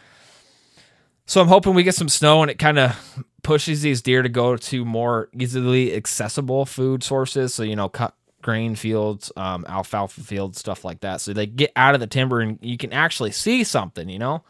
So 1.26 1.40
I'm 1.40 1.48
hoping 1.48 1.74
we 1.74 1.82
get 1.82 1.94
some 1.94 2.08
snow 2.08 2.42
and 2.42 2.50
it 2.50 2.58
kind 2.58 2.78
of 2.78 3.24
pushes 3.42 3.82
these 3.82 4.00
deer 4.00 4.22
to 4.22 4.28
go 4.28 4.56
to 4.56 4.84
more 4.84 5.28
easily 5.32 5.94
accessible 5.94 6.66
food 6.66 7.02
sources. 7.02 7.52
So, 7.54 7.62
you 7.62 7.76
know, 7.76 7.88
cut 7.88 8.14
grain 8.46 8.76
fields, 8.76 9.32
um, 9.36 9.66
alfalfa 9.68 10.20
fields, 10.20 10.60
stuff 10.60 10.84
like 10.84 11.00
that. 11.00 11.20
So 11.20 11.32
they 11.32 11.46
get 11.46 11.72
out 11.74 11.94
of 11.94 12.00
the 12.00 12.06
timber 12.06 12.40
and 12.40 12.60
you 12.62 12.78
can 12.78 12.92
actually 12.92 13.32
see 13.32 13.64
something, 13.64 14.08
you 14.08 14.20
know? 14.20 14.44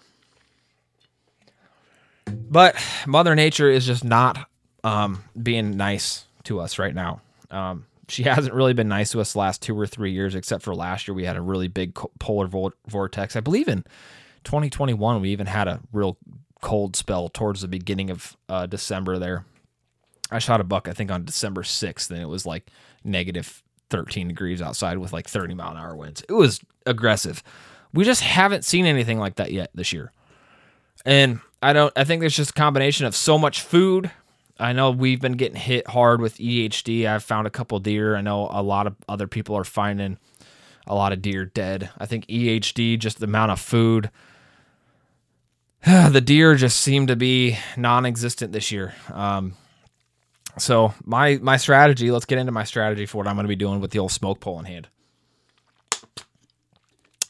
But 2.26 2.76
Mother 3.06 3.34
Nature 3.34 3.70
is 3.70 3.86
just 3.86 4.04
not 4.04 4.50
um, 4.84 5.24
being 5.42 5.78
nice 5.78 6.26
to 6.44 6.60
us 6.60 6.78
right 6.78 6.94
now. 6.94 7.22
Um, 7.50 7.86
she 8.06 8.22
hasn't 8.24 8.54
really 8.54 8.74
been 8.74 8.88
nice 8.88 9.12
to 9.12 9.20
us 9.22 9.32
the 9.32 9.38
last 9.38 9.62
two 9.62 9.78
or 9.80 9.86
three 9.86 10.12
years, 10.12 10.34
except 10.34 10.62
for 10.62 10.74
last 10.74 11.08
year 11.08 11.14
we 11.14 11.24
had 11.24 11.36
a 11.36 11.40
really 11.40 11.68
big 11.68 11.94
polar 12.18 12.48
vortex. 12.86 13.34
I 13.34 13.40
believe 13.40 13.66
in 13.66 13.82
2021 14.44 15.22
we 15.22 15.30
even 15.30 15.46
had 15.46 15.68
a 15.68 15.80
real 15.90 16.18
cold 16.60 16.96
spell 16.96 17.30
towards 17.30 17.62
the 17.62 17.68
beginning 17.68 18.10
of 18.10 18.36
uh, 18.50 18.66
December 18.66 19.18
there. 19.18 19.46
I 20.30 20.38
shot 20.38 20.60
a 20.60 20.64
buck, 20.64 20.86
I 20.86 20.92
think, 20.92 21.10
on 21.10 21.24
December 21.24 21.62
6th, 21.62 22.10
and 22.10 22.20
it 22.20 22.28
was 22.28 22.44
like 22.44 22.70
negative 23.02 23.62
13 23.90 24.28
degrees 24.28 24.62
outside 24.62 24.98
with 24.98 25.12
like 25.12 25.28
30 25.28 25.54
mile 25.54 25.72
an 25.72 25.76
hour 25.76 25.96
winds. 25.96 26.22
It 26.28 26.32
was 26.32 26.60
aggressive. 26.84 27.42
We 27.92 28.04
just 28.04 28.22
haven't 28.22 28.64
seen 28.64 28.86
anything 28.86 29.18
like 29.18 29.36
that 29.36 29.52
yet 29.52 29.70
this 29.74 29.92
year. 29.92 30.12
And 31.04 31.40
I 31.62 31.72
don't 31.72 31.92
I 31.96 32.04
think 32.04 32.20
there's 32.20 32.36
just 32.36 32.50
a 32.50 32.54
combination 32.54 33.06
of 33.06 33.14
so 33.14 33.38
much 33.38 33.62
food. 33.62 34.10
I 34.58 34.72
know 34.72 34.90
we've 34.90 35.20
been 35.20 35.32
getting 35.32 35.56
hit 35.56 35.86
hard 35.88 36.20
with 36.20 36.38
EHD. 36.38 37.06
I've 37.06 37.22
found 37.22 37.46
a 37.46 37.50
couple 37.50 37.78
deer. 37.78 38.16
I 38.16 38.22
know 38.22 38.48
a 38.50 38.62
lot 38.62 38.86
of 38.86 38.96
other 39.08 39.26
people 39.26 39.56
are 39.56 39.64
finding 39.64 40.18
a 40.86 40.94
lot 40.94 41.12
of 41.12 41.20
deer 41.20 41.44
dead. 41.44 41.90
I 41.98 42.06
think 42.06 42.26
EHD, 42.26 42.98
just 42.98 43.18
the 43.18 43.24
amount 43.24 43.52
of 43.52 43.60
food, 43.60 44.10
the 45.84 46.22
deer 46.22 46.54
just 46.54 46.80
seem 46.80 47.06
to 47.08 47.16
be 47.16 47.58
non-existent 47.76 48.52
this 48.52 48.72
year. 48.72 48.94
Um, 49.12 49.54
so 50.58 50.94
my 51.04 51.38
my 51.42 51.56
strategy. 51.56 52.10
Let's 52.10 52.24
get 52.24 52.38
into 52.38 52.52
my 52.52 52.64
strategy 52.64 53.06
for 53.06 53.18
what 53.18 53.26
I'm 53.26 53.36
going 53.36 53.44
to 53.44 53.48
be 53.48 53.56
doing 53.56 53.80
with 53.80 53.90
the 53.90 53.98
old 53.98 54.12
smoke 54.12 54.40
pole 54.40 54.58
in 54.58 54.64
hand. 54.64 54.88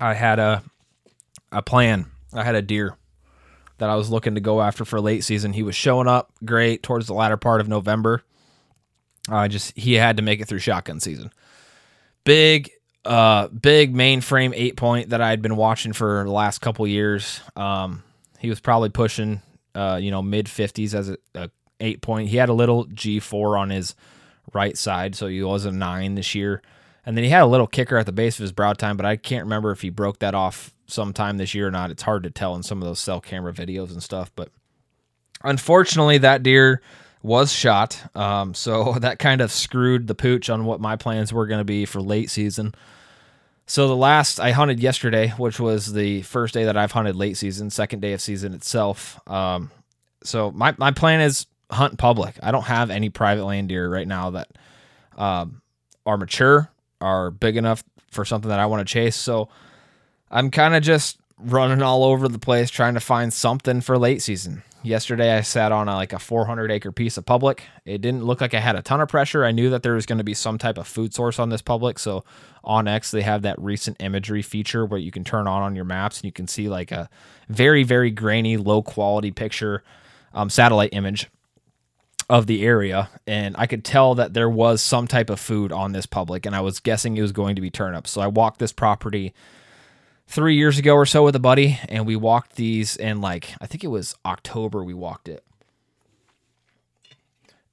I 0.01 0.15
had 0.15 0.39
a 0.39 0.63
a 1.53 1.63
plan. 1.63 2.07
I 2.33 2.45
had 2.45 2.55
a 2.55 2.63
deer 2.63 2.97
that 3.79 3.91
I 3.91 3.97
was 3.97 4.11
looking 4.11 4.35
to 4.35 4.41
go 4.41 4.61
after 4.63 4.85
for 4.85 5.01
late 5.01 5.25
season. 5.25 5.53
He 5.53 5.63
was 5.63 5.75
showing 5.75 6.09
up 6.09 6.33
great 6.45 6.83
towards 6.83 7.07
the 7.07 7.15
latter 7.15 7.37
part 7.37 7.61
of 7.61 7.69
November. 7.69 8.23
I 9.29 9.47
uh, 9.47 9.49
just 9.49 9.77
he 9.77 9.95
had 9.95 10.19
to 10.19 10.23
make 10.23 10.41
it 10.41 10.47
through 10.47 10.61
shotgun 10.61 11.01
season. 11.01 11.31
Big 12.25 12.71
uh 13.05 13.49
big 13.49 13.95
mainframe 13.95 14.53
eight 14.55 14.77
point 14.77 15.11
that 15.11 15.21
I 15.21 15.31
had 15.31 15.43
been 15.43 15.57
watching 15.57 15.93
for 15.93 16.25
the 16.25 16.31
last 16.31 16.61
couple 16.61 16.87
years. 16.87 17.41
Um 17.57 18.03
he 18.39 18.49
was 18.49 18.61
probably 18.61 18.91
pushing 18.91 19.43
uh 19.75 19.99
you 20.01 20.11
know 20.11 20.23
mid 20.23 20.47
50s 20.47 20.95
as 20.95 21.11
a, 21.11 21.19
a 21.35 21.51
eight 21.81 22.01
point. 22.01 22.29
He 22.29 22.37
had 22.37 22.49
a 22.49 22.55
little 22.55 22.87
G4 22.87 23.59
on 23.59 23.71
his 23.71 23.95
right 24.53 24.77
side, 24.77 25.15
so 25.15 25.27
he 25.27 25.43
was 25.43 25.65
a 25.65 25.73
nine 25.73 26.15
this 26.15 26.35
year. 26.35 26.63
And 27.05 27.17
then 27.17 27.25
he 27.25 27.31
had 27.31 27.43
a 27.43 27.47
little 27.47 27.69
kicker 27.69 27.97
at 27.97 28.07
the 28.07 28.13
base 28.13 28.39
of 28.39 28.43
his 28.43 28.53
brow 28.53 28.73
tine, 28.73 28.97
but 28.97 29.07
I 29.07 29.17
can't 29.17 29.45
remember 29.45 29.71
if 29.71 29.81
he 29.81 29.91
broke 29.91 30.19
that 30.19 30.35
off 30.35 30.75
sometime 30.89 31.37
this 31.37 31.55
year 31.55 31.69
or 31.69 31.71
not. 31.71 31.91
It's 31.91 32.03
hard 32.03 32.25
to 32.25 32.31
tell 32.31 32.57
in 32.57 32.65
some 32.65 32.83
of 32.83 32.89
those 32.89 32.99
cell 32.99 33.21
camera 33.21 33.53
videos 33.53 33.93
and 33.93 34.03
stuff. 34.03 34.33
But 34.35 34.51
unfortunately, 35.45 36.19
that 36.19 36.43
deer 36.43 36.83
was 37.23 37.53
shot. 37.53 38.03
Um, 38.17 38.55
so 38.55 38.95
that 39.01 39.19
kind 39.19 39.41
of 39.41 39.53
screwed 39.53 40.09
the 40.09 40.15
pooch 40.15 40.51
on 40.51 40.65
what 40.65 40.81
my 40.81 40.97
plans 40.97 41.33
were 41.33 41.47
going 41.47 41.61
to 41.61 41.65
be 41.65 41.85
for 41.85 42.01
late 42.01 42.31
season. 42.31 42.75
So 43.67 43.89
the 43.89 43.97
last 43.97 44.39
I 44.39 44.53
hunted 44.53 44.81
yesterday, 44.81 45.31
which 45.31 45.59
was 45.59 45.93
the 45.93 46.23
first 46.23 46.55
day 46.55 46.65
that 46.65 46.77
I've 46.77 46.93
hunted 46.93 47.17
late 47.17 47.37
season, 47.37 47.71
second 47.71 48.01
day 48.01 48.13
of 48.13 48.21
season 48.21 48.55
itself. 48.55 49.21
Um, 49.29 49.73
so 50.23 50.53
my, 50.53 50.75
my 50.79 50.93
plan 50.93 51.21
is 51.21 51.47
hunt 51.71 51.99
public. 51.99 52.37
I 52.43 52.51
don't 52.51 52.65
have 52.65 52.91
any 52.91 53.09
private 53.09 53.45
land 53.45 53.69
deer 53.69 53.89
right 53.89 54.07
now 54.07 54.31
that 54.31 54.49
um, 55.17 55.63
are 56.05 56.17
mature, 56.17 56.71
are 57.01 57.31
big 57.31 57.57
enough 57.57 57.83
for 58.11 58.25
something 58.25 58.49
that 58.49 58.61
I 58.61 58.67
want 58.67 58.87
to 58.87 58.93
chase. 58.93 59.17
So 59.17 59.49
I'm 60.31 60.51
kind 60.51 60.75
of 60.75 60.83
just 60.83 61.19
running 61.39 61.83
all 61.83 62.05
over 62.05 62.29
the 62.29 62.39
place 62.39 62.71
trying 62.71 62.95
to 62.95 63.01
find 63.01 63.33
something 63.33 63.81
for 63.81 63.99
late 63.99 64.23
season. 64.23 64.63
Yesterday 64.83 65.37
I 65.37 65.41
sat 65.41 65.73
on 65.73 65.89
a, 65.89 65.97
like 65.97 66.13
a 66.13 66.19
400 66.19 66.71
acre 66.71 66.93
piece 66.93 67.17
of 67.17 67.27
public. 67.27 67.65
It 67.85 68.01
didn't 68.01 68.25
look 68.25 68.41
like 68.41 68.55
I 68.55 68.61
had 68.61 68.77
a 68.77 68.83
ton 68.83 69.01
of 69.01 69.09
pressure. 69.09 69.45
I 69.45 69.51
knew 69.51 69.71
that 69.71 69.83
there 69.83 69.95
was 69.95 70.07
going 70.07 70.19
to 70.19 70.25
be 70.25 70.35
some 70.35 70.59
type 70.59 70.79
of 70.79 70.87
food 70.87 71.13
source 71.13 71.39
on 71.39 71.49
this 71.49 71.61
public. 71.61 71.99
So 71.99 72.25
onX 72.65 73.11
they 73.11 73.23
have 73.23 73.43
that 73.43 73.61
recent 73.61 73.97
imagery 74.01 74.43
feature 74.43 74.87
where 74.87 75.01
you 75.01 75.11
can 75.11 75.25
turn 75.25 75.47
on 75.47 75.63
on 75.63 75.77
your 75.77 75.85
maps 75.85 76.19
and 76.19 76.25
you 76.25 76.33
can 76.33 76.49
see 76.49 76.69
like 76.69 76.91
a 76.91 77.09
very 77.49 77.85
very 77.85 78.11
grainy 78.11 78.57
low 78.57 78.83
quality 78.83 79.31
picture 79.31 79.85
um, 80.35 80.51
satellite 80.51 80.91
image 80.93 81.29
of 82.29 82.47
the 82.47 82.65
area 82.65 83.09
and 83.27 83.55
I 83.57 83.67
could 83.67 83.85
tell 83.85 84.17
that 84.17 84.35
there 84.35 84.51
was 84.51 84.83
some 84.83 85.07
type 85.07 85.31
of 85.31 85.39
food 85.39 85.71
on 85.71 85.93
this 85.93 86.07
public 86.07 86.45
and 86.45 86.57
I 86.57 86.61
was 86.61 86.81
guessing 86.81 87.17
it 87.17 87.23
was 87.23 87.33
going 87.33 87.55
to 87.55 87.63
be 87.63 87.71
turnips. 87.71 88.11
So 88.11 88.21
I 88.21 88.27
walked 88.27 88.59
this 88.59 88.73
property 88.73 89.33
3 90.27 90.57
years 90.57 90.77
ago 90.77 90.95
or 90.95 91.07
so 91.07 91.25
with 91.25 91.37
a 91.37 91.41
buddy 91.41 91.79
and 91.89 92.05
we 92.05 92.17
walked 92.17 92.57
these 92.57 92.97
in 92.97 93.21
like 93.21 93.55
I 93.61 93.67
think 93.67 93.85
it 93.85 93.89
was 93.89 94.17
October 94.25 94.83
we 94.83 94.95
walked 94.95 95.29
it. 95.29 95.45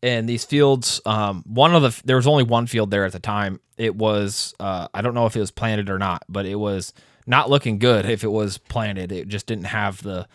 And 0.04 0.30
these 0.30 0.44
fields 0.44 1.02
um, 1.06 1.44
one 1.48 1.74
of 1.74 1.82
the 1.82 2.00
there 2.06 2.18
was 2.18 2.28
only 2.28 2.44
one 2.44 2.68
field 2.68 2.92
there 2.92 3.06
at 3.06 3.12
the 3.12 3.20
time. 3.20 3.60
It 3.78 3.96
was 3.96 4.54
uh, 4.60 4.88
I 4.94 5.02
don't 5.02 5.16
know 5.16 5.26
if 5.26 5.36
it 5.36 5.40
was 5.40 5.52
planted 5.52 5.90
or 5.90 5.98
not, 5.98 6.26
but 6.30 6.46
it 6.46 6.56
was 6.56 6.94
not 7.26 7.50
looking 7.50 7.80
good 7.80 8.06
if 8.06 8.24
it 8.24 8.32
was 8.32 8.60
planted. 8.60 9.12
It 9.12 9.30
just 9.30 9.48
didn't 9.48 9.66
have 9.66 10.04
the 10.04 10.28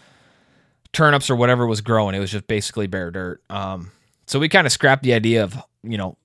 turnips 0.93 1.31
or 1.31 1.37
whatever 1.37 1.69
was 1.69 1.83
growing. 1.83 2.17
It 2.17 2.19
was 2.19 2.33
just 2.33 2.49
basically 2.49 2.89
bare 2.89 3.13
dirt. 3.13 3.43
Um, 3.49 3.93
so 4.29 4.39
we 4.39 4.51
kind 4.51 4.67
of 4.67 4.73
scrapped 4.73 5.03
the 5.03 5.15
idea 5.15 5.43
of, 5.43 5.57
you 5.83 5.97
know, 5.97 6.19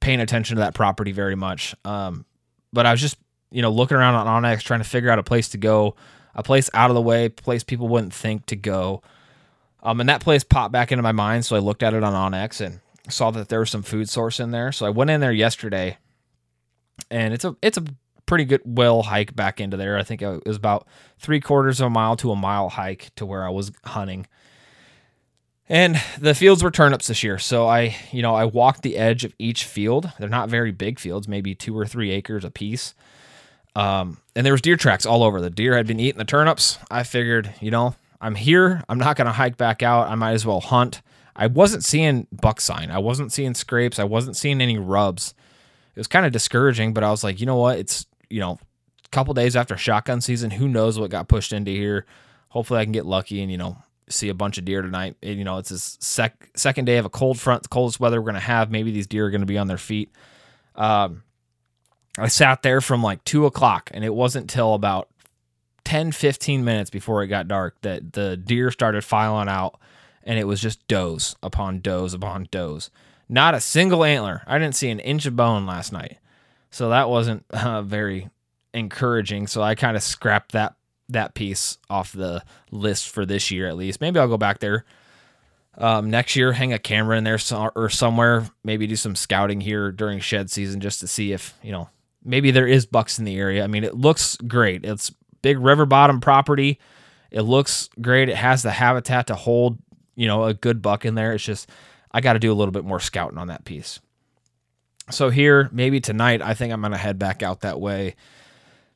paying 0.00 0.20
attention 0.20 0.56
to 0.56 0.60
that 0.62 0.74
property 0.74 1.12
very 1.12 1.36
much. 1.36 1.72
Um, 1.84 2.24
but 2.72 2.84
I 2.84 2.90
was 2.90 3.00
just, 3.00 3.16
you 3.52 3.62
know, 3.62 3.70
looking 3.70 3.96
around 3.96 4.16
on 4.16 4.42
onX 4.42 4.62
trying 4.62 4.80
to 4.80 4.88
figure 4.88 5.08
out 5.08 5.20
a 5.20 5.22
place 5.22 5.48
to 5.50 5.58
go, 5.58 5.94
a 6.34 6.42
place 6.42 6.68
out 6.74 6.90
of 6.90 6.94
the 6.94 7.00
way, 7.00 7.28
place 7.28 7.62
people 7.62 7.86
wouldn't 7.86 8.12
think 8.12 8.46
to 8.46 8.56
go. 8.56 9.02
Um, 9.84 10.00
and 10.00 10.08
that 10.08 10.20
place 10.20 10.42
popped 10.42 10.72
back 10.72 10.90
into 10.90 11.02
my 11.02 11.12
mind. 11.12 11.44
So 11.44 11.54
I 11.54 11.60
looked 11.60 11.84
at 11.84 11.94
it 11.94 12.02
on 12.02 12.12
onX 12.12 12.60
and 12.60 12.80
saw 13.08 13.30
that 13.30 13.48
there 13.48 13.60
was 13.60 13.70
some 13.70 13.84
food 13.84 14.08
source 14.08 14.40
in 14.40 14.50
there. 14.50 14.72
So 14.72 14.84
I 14.84 14.90
went 14.90 15.10
in 15.10 15.20
there 15.20 15.32
yesterday 15.32 15.96
and 17.08 17.32
it's 17.32 17.44
a, 17.44 17.56
it's 17.62 17.78
a 17.78 17.84
pretty 18.26 18.46
good 18.46 18.62
well 18.64 19.02
hike 19.02 19.36
back 19.36 19.60
into 19.60 19.76
there. 19.76 19.96
I 19.96 20.02
think 20.02 20.22
it 20.22 20.44
was 20.44 20.56
about 20.56 20.88
three 21.20 21.40
quarters 21.40 21.80
of 21.80 21.86
a 21.86 21.90
mile 21.90 22.16
to 22.16 22.32
a 22.32 22.36
mile 22.36 22.68
hike 22.68 23.14
to 23.14 23.24
where 23.24 23.44
I 23.44 23.50
was 23.50 23.70
hunting. 23.84 24.26
And 25.68 26.00
the 26.18 26.34
fields 26.34 26.62
were 26.62 26.70
turnips 26.70 27.08
this 27.08 27.22
year. 27.22 27.38
So 27.38 27.66
I, 27.66 27.94
you 28.10 28.22
know, 28.22 28.34
I 28.34 28.46
walked 28.46 28.82
the 28.82 28.96
edge 28.96 29.24
of 29.24 29.34
each 29.38 29.64
field. 29.64 30.10
They're 30.18 30.28
not 30.28 30.48
very 30.48 30.72
big 30.72 30.98
fields, 30.98 31.28
maybe 31.28 31.54
two 31.54 31.78
or 31.78 31.86
three 31.86 32.10
acres 32.10 32.44
a 32.44 32.50
piece. 32.50 32.94
Um, 33.76 34.18
and 34.34 34.46
there 34.46 34.54
was 34.54 34.62
deer 34.62 34.76
tracks 34.76 35.04
all 35.04 35.22
over. 35.22 35.40
The 35.40 35.50
deer 35.50 35.76
had 35.76 35.86
been 35.86 36.00
eating 36.00 36.18
the 36.18 36.24
turnips. 36.24 36.78
I 36.90 37.02
figured, 37.02 37.54
you 37.60 37.70
know, 37.70 37.94
I'm 38.20 38.34
here. 38.34 38.82
I'm 38.88 38.98
not 38.98 39.16
going 39.16 39.26
to 39.26 39.32
hike 39.32 39.56
back 39.56 39.82
out. 39.82 40.08
I 40.08 40.14
might 40.14 40.32
as 40.32 40.46
well 40.46 40.60
hunt. 40.60 41.02
I 41.36 41.46
wasn't 41.46 41.84
seeing 41.84 42.26
buck 42.32 42.60
sign. 42.60 42.90
I 42.90 42.98
wasn't 42.98 43.32
seeing 43.32 43.54
scrapes. 43.54 43.98
I 43.98 44.04
wasn't 44.04 44.36
seeing 44.36 44.60
any 44.60 44.78
rubs. 44.78 45.34
It 45.94 46.00
was 46.00 46.08
kind 46.08 46.26
of 46.26 46.32
discouraging, 46.32 46.94
but 46.94 47.04
I 47.04 47.10
was 47.10 47.22
like, 47.22 47.40
you 47.40 47.46
know 47.46 47.56
what? 47.56 47.78
It's, 47.78 48.06
you 48.30 48.40
know, 48.40 48.58
a 49.04 49.08
couple 49.10 49.34
days 49.34 49.54
after 49.54 49.76
shotgun 49.76 50.20
season. 50.20 50.50
Who 50.50 50.66
knows 50.66 50.98
what 50.98 51.10
got 51.10 51.28
pushed 51.28 51.52
into 51.52 51.70
here? 51.70 52.06
Hopefully 52.48 52.80
I 52.80 52.84
can 52.84 52.92
get 52.92 53.06
lucky 53.06 53.42
and, 53.42 53.52
you 53.52 53.58
know, 53.58 53.76
see 54.10 54.28
a 54.28 54.34
bunch 54.34 54.58
of 54.58 54.64
deer 54.64 54.82
tonight. 54.82 55.16
you 55.22 55.44
know, 55.44 55.58
it's 55.58 55.70
this 55.70 55.98
sec- 56.00 56.50
second 56.56 56.84
day 56.84 56.98
of 56.98 57.04
a 57.04 57.10
cold 57.10 57.38
front, 57.38 57.62
the 57.62 57.68
coldest 57.68 58.00
weather 58.00 58.20
we're 58.20 58.26
going 58.26 58.34
to 58.34 58.40
have. 58.40 58.70
Maybe 58.70 58.90
these 58.90 59.06
deer 59.06 59.26
are 59.26 59.30
going 59.30 59.42
to 59.42 59.46
be 59.46 59.58
on 59.58 59.66
their 59.66 59.78
feet. 59.78 60.10
Um, 60.74 61.22
I 62.18 62.28
sat 62.28 62.62
there 62.62 62.80
from 62.80 63.02
like 63.02 63.22
two 63.24 63.46
o'clock, 63.46 63.90
and 63.92 64.04
it 64.04 64.14
wasn't 64.14 64.50
till 64.50 64.74
about 64.74 65.08
10, 65.84 66.12
15 66.12 66.64
minutes 66.64 66.90
before 66.90 67.22
it 67.22 67.28
got 67.28 67.48
dark 67.48 67.80
that 67.82 68.12
the 68.12 68.36
deer 68.36 68.70
started 68.70 69.04
filing 69.04 69.48
out, 69.48 69.78
and 70.24 70.38
it 70.38 70.44
was 70.44 70.60
just 70.60 70.86
does 70.88 71.36
upon 71.42 71.80
does 71.80 72.14
upon 72.14 72.48
does. 72.50 72.90
Not 73.28 73.54
a 73.54 73.60
single 73.60 74.04
antler. 74.04 74.42
I 74.46 74.58
didn't 74.58 74.74
see 74.74 74.90
an 74.90 75.00
inch 75.00 75.26
of 75.26 75.36
bone 75.36 75.66
last 75.66 75.92
night. 75.92 76.18
So 76.70 76.90
that 76.90 77.08
wasn't 77.08 77.44
uh, 77.50 77.82
very 77.82 78.28
encouraging. 78.74 79.46
So 79.46 79.62
I 79.62 79.74
kind 79.74 79.96
of 79.96 80.02
scrapped 80.02 80.52
that 80.52 80.74
that 81.08 81.34
piece 81.34 81.78
off 81.88 82.12
the 82.12 82.42
list 82.70 83.08
for 83.08 83.24
this 83.24 83.50
year 83.50 83.68
at 83.68 83.76
least. 83.76 84.00
Maybe 84.00 84.18
I'll 84.18 84.28
go 84.28 84.36
back 84.36 84.58
there 84.58 84.84
um, 85.78 86.10
next 86.10 86.34
year, 86.34 86.52
hang 86.52 86.72
a 86.72 86.78
camera 86.78 87.16
in 87.16 87.24
there 87.24 87.38
so, 87.38 87.70
or 87.76 87.88
somewhere. 87.88 88.50
Maybe 88.64 88.86
do 88.86 88.96
some 88.96 89.14
scouting 89.14 89.60
here 89.60 89.92
during 89.92 90.18
shed 90.18 90.50
season 90.50 90.80
just 90.80 91.00
to 91.00 91.06
see 91.06 91.32
if 91.32 91.54
you 91.62 91.70
know 91.70 91.88
maybe 92.24 92.50
there 92.50 92.66
is 92.66 92.84
bucks 92.84 93.18
in 93.18 93.24
the 93.24 93.36
area. 93.36 93.62
I 93.62 93.68
mean, 93.68 93.84
it 93.84 93.94
looks 93.94 94.36
great. 94.36 94.84
It's 94.84 95.12
big 95.40 95.58
river 95.58 95.86
bottom 95.86 96.20
property. 96.20 96.80
It 97.30 97.42
looks 97.42 97.88
great. 98.00 98.28
It 98.28 98.36
has 98.36 98.62
the 98.62 98.72
habitat 98.72 99.28
to 99.28 99.36
hold 99.36 99.78
you 100.16 100.26
know 100.26 100.44
a 100.44 100.54
good 100.54 100.82
buck 100.82 101.04
in 101.04 101.14
there. 101.14 101.32
It's 101.32 101.44
just 101.44 101.70
I 102.10 102.20
got 102.20 102.32
to 102.32 102.40
do 102.40 102.52
a 102.52 102.54
little 102.54 102.72
bit 102.72 102.84
more 102.84 103.00
scouting 103.00 103.38
on 103.38 103.46
that 103.46 103.64
piece. 103.64 104.00
So 105.10 105.30
here, 105.30 105.70
maybe 105.72 106.00
tonight, 106.00 106.42
I 106.42 106.54
think 106.54 106.72
I'm 106.72 106.82
gonna 106.82 106.96
head 106.96 107.20
back 107.20 107.44
out 107.44 107.60
that 107.60 107.80
way 107.80 108.16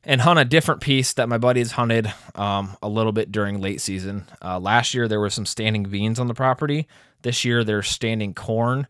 and 0.05 0.21
hunt 0.21 0.39
a 0.39 0.45
different 0.45 0.81
piece 0.81 1.13
that 1.13 1.29
my 1.29 1.37
buddies 1.37 1.71
hunted 1.71 2.11
um, 2.35 2.75
a 2.81 2.89
little 2.89 3.11
bit 3.11 3.31
during 3.31 3.61
late 3.61 3.81
season. 3.81 4.25
Uh, 4.43 4.59
last 4.59 4.93
year 4.93 5.07
there 5.07 5.19
were 5.19 5.29
some 5.29 5.45
standing 5.45 5.83
beans 5.83 6.19
on 6.19 6.27
the 6.27 6.33
property. 6.33 6.87
This 7.21 7.45
year 7.45 7.63
there's 7.63 7.87
standing 7.87 8.33
corn, 8.33 8.87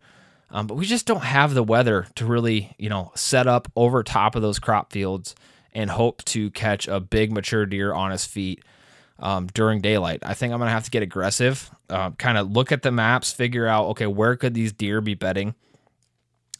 um, 0.50 0.65
but 0.67 0.75
we 0.75 0.86
just 0.86 1.05
don't 1.05 1.24
have 1.24 1.53
the 1.53 1.63
weather 1.63 2.08
to 2.15 2.25
really, 2.25 2.75
you 2.79 2.89
know, 2.89 3.12
set 3.15 3.48
up 3.48 3.72
over 3.75 4.01
top 4.01 4.36
of 4.36 4.41
those 4.41 4.60
crop 4.60 4.91
fields 4.91 5.36
and 5.74 5.89
hope 5.89 6.24
to 6.25 6.50
catch 6.51 6.88
a 6.88 7.00
big 7.00 7.32
mature 7.32 7.65
deer 7.65 7.93
on 7.93 8.12
his 8.12 8.25
feet 8.25 8.63
um, 9.20 9.48
during 9.53 9.82
daylight. 9.82 10.20
I 10.24 10.34
think 10.34 10.51
I'm 10.51 10.60
gonna 10.60 10.72
have 10.72 10.86
to 10.86 10.91
get 10.91 11.03
aggressive, 11.03 11.70
uh, 11.89 12.12
kind 12.12 12.38
of 12.38 12.51
look 12.51 12.72
at 12.72 12.82
the 12.82 12.91
maps, 12.91 13.32
figure 13.32 13.67
out 13.67 13.86
okay 13.88 14.08
where 14.08 14.36
could 14.36 14.53
these 14.55 14.74
deer 14.74 15.00
be 15.00 15.13
bedding, 15.13 15.53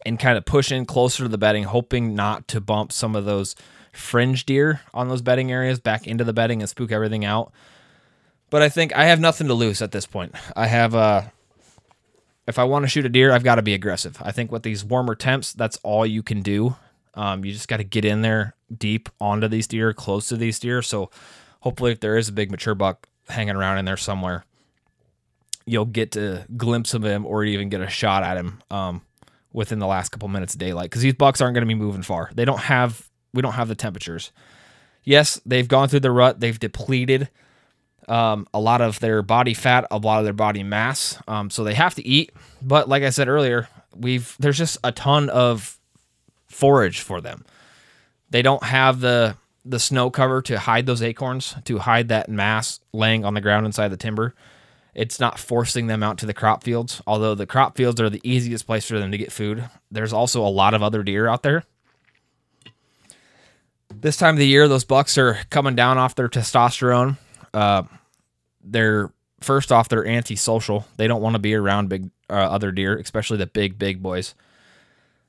and 0.05 0.19
kind 0.19 0.38
of 0.38 0.45
push 0.45 0.72
in 0.72 0.86
closer 0.86 1.24
to 1.24 1.29
the 1.29 1.38
bedding, 1.38 1.63
hoping 1.63 2.13
not 2.13 2.48
to 2.50 2.62
bump 2.62 2.91
some 2.91 3.15
of 3.15 3.25
those 3.25 3.55
fringe 3.93 4.45
deer 4.45 4.81
on 4.93 5.07
those 5.07 5.21
bedding 5.21 5.51
areas 5.51 5.79
back 5.79 6.07
into 6.07 6.23
the 6.23 6.33
bedding 6.33 6.62
and 6.62 6.69
spook 6.69 6.91
everything 6.91 7.23
out. 7.23 7.53
But 8.50 8.62
I 8.62 8.69
think 8.69 8.95
I 8.95 9.05
have 9.05 9.19
nothing 9.19 9.47
to 9.47 9.53
lose 9.53 9.81
at 9.81 9.91
this 9.91 10.05
point. 10.05 10.35
I 10.55 10.67
have 10.67 10.93
uh 10.93 11.23
if 12.47 12.59
I 12.59 12.65
want 12.65 12.83
to 12.83 12.89
shoot 12.89 13.05
a 13.05 13.09
deer, 13.09 13.31
I've 13.31 13.43
got 13.43 13.55
to 13.55 13.62
be 13.62 13.73
aggressive. 13.73 14.17
I 14.21 14.31
think 14.31 14.51
with 14.51 14.63
these 14.63 14.83
warmer 14.83 15.15
temps, 15.15 15.53
that's 15.53 15.77
all 15.77 16.05
you 16.05 16.21
can 16.21 16.41
do. 16.41 16.75
Um, 17.13 17.45
you 17.45 17.53
just 17.53 17.67
got 17.67 17.77
to 17.77 17.83
get 17.83 18.05
in 18.05 18.21
there 18.21 18.55
deep 18.75 19.09
onto 19.21 19.47
these 19.47 19.67
deer, 19.67 19.93
close 19.93 20.27
to 20.29 20.35
these 20.35 20.59
deer. 20.59 20.81
So 20.81 21.09
hopefully, 21.62 21.91
if 21.91 22.00
there 22.00 22.17
is 22.17 22.27
a 22.27 22.33
big 22.33 22.51
mature 22.51 22.75
buck 22.75 23.07
hanging 23.29 23.55
around 23.55 23.77
in 23.77 23.85
there 23.85 23.97
somewhere, 23.97 24.45
you'll 25.65 25.85
get 25.85 26.12
to 26.13 26.45
glimpse 26.57 26.93
of 26.93 27.03
him 27.03 27.25
or 27.25 27.43
even 27.43 27.69
get 27.69 27.81
a 27.81 27.89
shot 27.89 28.23
at 28.23 28.35
him 28.35 28.62
um, 28.69 29.01
within 29.53 29.79
the 29.79 29.88
last 29.88 30.09
couple 30.09 30.27
minutes 30.27 30.53
of 30.53 30.59
daylight. 30.59 30.89
Because 30.89 31.01
these 31.01 31.13
bucks 31.13 31.39
aren't 31.39 31.53
going 31.53 31.65
to 31.65 31.73
be 31.73 31.79
moving 31.79 32.03
far. 32.03 32.29
They 32.33 32.45
don't 32.45 32.59
have. 32.59 33.09
We 33.33 33.41
don't 33.41 33.53
have 33.53 33.67
the 33.67 33.75
temperatures. 33.75 34.31
Yes, 35.03 35.39
they've 35.45 35.67
gone 35.67 35.89
through 35.89 36.01
the 36.01 36.11
rut. 36.11 36.39
They've 36.39 36.59
depleted 36.59 37.29
um, 38.07 38.47
a 38.53 38.59
lot 38.59 38.81
of 38.81 38.99
their 38.99 39.21
body 39.21 39.53
fat, 39.53 39.85
a 39.91 39.97
lot 39.97 40.19
of 40.19 40.23
their 40.23 40.33
body 40.33 40.63
mass. 40.63 41.17
Um, 41.27 41.49
so 41.49 41.63
they 41.63 41.73
have 41.73 41.95
to 41.95 42.05
eat. 42.05 42.31
But 42.61 42.89
like 42.89 43.03
I 43.03 43.09
said 43.09 43.27
earlier, 43.27 43.67
we've 43.95 44.35
there's 44.39 44.57
just 44.57 44.77
a 44.83 44.91
ton 44.91 45.29
of 45.29 45.79
forage 46.47 47.01
for 47.01 47.21
them. 47.21 47.45
They 48.29 48.41
don't 48.41 48.63
have 48.63 48.99
the 48.99 49.37
the 49.65 49.79
snow 49.79 50.09
cover 50.09 50.41
to 50.41 50.59
hide 50.59 50.85
those 50.85 51.01
acorns, 51.01 51.55
to 51.65 51.79
hide 51.79 52.09
that 52.09 52.29
mass 52.29 52.79
laying 52.91 53.23
on 53.23 53.33
the 53.33 53.41
ground 53.41 53.65
inside 53.65 53.89
the 53.89 53.97
timber. 53.97 54.35
It's 54.93 55.19
not 55.19 55.39
forcing 55.39 55.87
them 55.87 56.03
out 56.03 56.17
to 56.19 56.25
the 56.25 56.33
crop 56.33 56.63
fields, 56.63 57.01
although 57.07 57.33
the 57.33 57.47
crop 57.47 57.77
fields 57.77 57.99
are 57.99 58.09
the 58.09 58.21
easiest 58.23 58.67
place 58.67 58.85
for 58.85 58.99
them 58.99 59.11
to 59.11 59.17
get 59.17 59.31
food. 59.31 59.67
There's 59.89 60.13
also 60.13 60.45
a 60.45 60.49
lot 60.49 60.73
of 60.73 60.83
other 60.83 61.01
deer 61.01 61.27
out 61.27 61.43
there. 61.43 61.63
This 64.01 64.17
time 64.17 64.35
of 64.35 64.39
the 64.39 64.47
year, 64.47 64.67
those 64.67 64.83
bucks 64.83 65.17
are 65.17 65.39
coming 65.50 65.75
down 65.75 65.97
off 65.97 66.15
their 66.15 66.29
testosterone. 66.29 67.17
Uh, 67.53 67.83
they're 68.63 69.12
first 69.41 69.71
off, 69.71 69.89
they're 69.89 70.05
antisocial. 70.05 70.85
They 70.97 71.07
don't 71.07 71.21
want 71.21 71.35
to 71.35 71.39
be 71.39 71.53
around 71.53 71.89
big 71.89 72.09
uh, 72.29 72.33
other 72.33 72.71
deer, 72.71 72.97
especially 72.97 73.38
the 73.38 73.47
big 73.47 73.77
big 73.77 74.01
boys. 74.01 74.35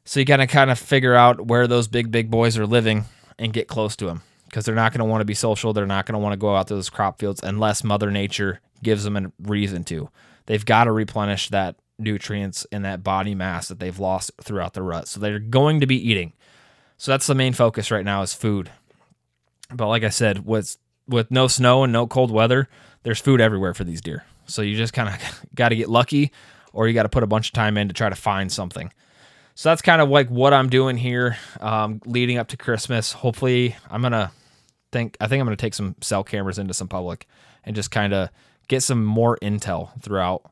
So 0.05 0.21
you 0.21 0.27
got 0.27 0.37
to 0.37 0.47
kind 0.47 0.71
of 0.71 0.79
figure 0.79 1.15
out 1.15 1.47
where 1.47 1.67
those 1.67 1.89
big 1.89 2.11
big 2.11 2.31
boys 2.31 2.59
are 2.59 2.67
living 2.67 3.07
and 3.39 3.53
get 3.53 3.69
close 3.69 3.97
to 3.97 4.07
them 4.07 4.23
because 4.49 4.65
they're 4.65 4.75
not 4.75 4.93
going 4.93 5.01
to 5.01 5.05
want 5.05 5.21
to 5.21 5.27
be 5.27 5.35
social. 5.35 5.73
They're 5.73 5.87
not 5.87 6.07
going 6.07 6.13
to 6.15 6.19
want 6.19 6.33
to 6.33 6.39
go 6.39 6.55
out 6.55 6.69
to 6.69 6.75
those 6.75 6.91
crop 6.91 7.19
fields 7.19 7.41
unless 7.43 7.83
Mother 7.83 8.11
Nature 8.11 8.61
gives 8.83 9.05
them 9.05 9.17
a 9.17 9.33
reason 9.43 9.83
to. 9.85 10.11
They've 10.47 10.65
got 10.65 10.85
to 10.85 10.93
replenish 10.93 11.49
that 11.49 11.77
nutrients 11.99 12.67
and 12.71 12.85
that 12.85 13.03
body 13.03 13.35
mass 13.35 13.69
that 13.69 13.79
they've 13.79 13.99
lost 13.99 14.31
throughout 14.43 14.75
the 14.75 14.83
rut. 14.83 15.09
So 15.09 15.21
they're 15.21 15.39
going 15.39 15.81
to 15.81 15.87
be 15.87 16.11
eating. 16.11 16.35
So 16.97 17.13
that's 17.13 17.27
the 17.27 17.35
main 17.35 17.53
focus 17.53 17.91
right 17.91 18.05
now 18.05 18.23
is 18.23 18.35
food. 18.35 18.71
But 19.73 19.89
like 19.89 20.05
I 20.05 20.11
said, 20.11 20.47
with 20.47 20.77
with 21.07 21.31
no 21.31 21.49
snow 21.49 21.85
and 21.85 21.93
no 21.93 22.07
cold 22.07 22.31
weather, 22.31 22.69
there's 23.03 23.21
food 23.21 23.41
everywhere 23.41 23.75
for 23.75 23.85
these 23.85 24.01
deer. 24.01 24.25
So 24.47 24.63
you 24.63 24.77
just 24.77 24.93
kind 24.93 25.09
of 25.09 25.45
got 25.55 25.71
to 25.71 25.77
get 25.77 25.89
lucky 25.89 26.33
or 26.73 26.89
you 26.89 26.95
got 26.95 27.05
to 27.05 27.09
put 27.09 27.23
a 27.23 27.27
bunch 27.27 27.49
of 27.49 27.53
time 27.53 27.77
in 27.77 27.89
to 27.89 27.95
try 27.95 28.09
to 28.09 28.15
find 28.15 28.51
something. 28.51 28.93
So 29.55 29.69
that's 29.69 29.83
kind 29.83 30.03
of 30.03 30.09
like 30.09 30.29
what 30.29 30.53
I'm 30.53 30.69
doing 30.69 30.97
here 30.97 31.37
um, 31.61 32.01
leading 32.05 32.39
up 32.39 32.49
to 32.49 32.57
Christmas. 32.57 33.13
Hopefully, 33.13 33.77
I'm 33.89 34.01
going 34.01 34.13
to 34.13 34.33
think, 34.91 35.17
I 35.21 35.29
think 35.29 35.41
I'm 35.41 35.47
going 35.47 35.57
to 35.57 35.61
take 35.61 35.75
some 35.75 35.95
cell 36.01 36.25
cameras 36.25 36.59
into 36.59 36.75
some 36.75 36.89
public 36.89 37.29
and 37.63 37.77
just 37.77 37.93
kind 37.93 38.13
of 38.13 38.31
get 38.67 38.83
some 38.83 39.05
more 39.05 39.39
intel 39.41 40.01
throughout. 40.03 40.51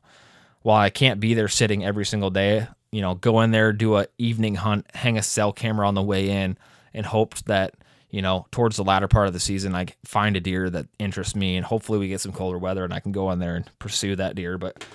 While 0.61 0.79
I 0.79 0.89
can't 0.89 1.19
be 1.19 1.33
there 1.33 1.49
sitting 1.49 1.83
every 1.83 2.05
single 2.05 2.29
day, 2.29 2.67
you 2.93 3.01
know, 3.01 3.15
go 3.15 3.41
in 3.41 3.51
there, 3.51 3.73
do 3.73 3.97
a 3.97 4.07
evening 4.17 4.55
hunt, 4.55 4.85
hang 4.93 5.17
a 5.17 5.23
cell 5.23 5.51
camera 5.51 5.87
on 5.87 5.95
the 5.95 6.01
way 6.01 6.29
in, 6.29 6.57
and 6.93 7.05
hope 7.05 7.35
that 7.45 7.73
you 8.11 8.21
know, 8.21 8.45
towards 8.51 8.77
the 8.77 8.83
latter 8.83 9.07
part 9.07 9.25
of 9.25 9.33
the 9.33 9.39
season, 9.39 9.73
I 9.73 9.87
find 10.05 10.37
a 10.37 10.39
deer 10.39 10.69
that 10.69 10.85
interests 10.99 11.35
me, 11.35 11.57
and 11.57 11.65
hopefully 11.65 11.97
we 11.97 12.09
get 12.09 12.21
some 12.21 12.31
colder 12.31 12.59
weather 12.59 12.83
and 12.83 12.93
I 12.93 12.99
can 12.99 13.11
go 13.11 13.31
in 13.31 13.39
there 13.39 13.55
and 13.55 13.67
pursue 13.79 14.15
that 14.17 14.35
deer. 14.35 14.59
But 14.59 14.85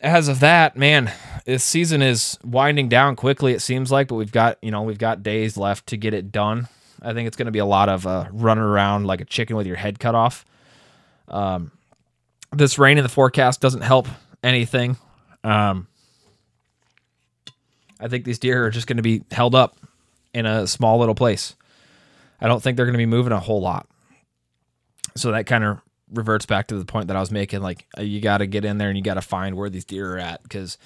as 0.00 0.28
of 0.28 0.38
that, 0.38 0.76
man, 0.76 1.10
this 1.44 1.64
season 1.64 2.02
is 2.02 2.38
winding 2.44 2.88
down 2.88 3.16
quickly. 3.16 3.52
It 3.52 3.62
seems 3.62 3.90
like, 3.90 4.06
but 4.06 4.14
we've 4.14 4.30
got 4.30 4.58
you 4.62 4.70
know 4.70 4.82
we've 4.82 4.96
got 4.96 5.24
days 5.24 5.56
left 5.56 5.88
to 5.88 5.96
get 5.96 6.14
it 6.14 6.30
done. 6.30 6.68
I 7.02 7.14
think 7.14 7.26
it's 7.26 7.36
going 7.36 7.46
to 7.46 7.52
be 7.52 7.58
a 7.58 7.66
lot 7.66 7.88
of 7.88 8.06
uh, 8.06 8.26
running 8.30 8.62
around 8.62 9.06
like 9.06 9.20
a 9.20 9.24
chicken 9.24 9.56
with 9.56 9.66
your 9.66 9.76
head 9.76 9.98
cut 9.98 10.14
off. 10.14 10.44
Um, 11.26 11.72
this 12.52 12.78
rain 12.78 12.96
in 12.96 13.02
the 13.02 13.08
forecast 13.08 13.60
doesn't 13.60 13.80
help 13.80 14.06
anything. 14.44 14.96
Um, 15.42 15.88
I 18.00 18.08
think 18.08 18.24
these 18.24 18.38
deer 18.38 18.66
are 18.66 18.70
just 18.70 18.86
going 18.86 18.96
to 18.96 19.02
be 19.02 19.22
held 19.30 19.54
up 19.54 19.76
in 20.32 20.46
a 20.46 20.66
small 20.66 20.98
little 20.98 21.14
place. 21.14 21.54
I 22.40 22.48
don't 22.48 22.62
think 22.62 22.76
they're 22.76 22.86
going 22.86 22.94
to 22.94 22.98
be 22.98 23.06
moving 23.06 23.32
a 23.32 23.40
whole 23.40 23.60
lot. 23.60 23.88
So 25.16 25.32
that 25.32 25.46
kind 25.46 25.64
of 25.64 25.80
reverts 26.12 26.46
back 26.46 26.68
to 26.68 26.78
the 26.78 26.84
point 26.84 27.08
that 27.08 27.16
I 27.16 27.20
was 27.20 27.30
making. 27.30 27.62
Like 27.62 27.86
uh, 27.96 28.02
you 28.02 28.20
got 28.20 28.38
to 28.38 28.46
get 28.46 28.64
in 28.64 28.78
there 28.78 28.88
and 28.88 28.98
you 28.98 29.04
got 29.04 29.14
to 29.14 29.22
find 29.22 29.56
where 29.56 29.70
these 29.70 29.84
deer 29.84 30.14
are 30.14 30.18
at 30.18 30.42
because 30.42 30.76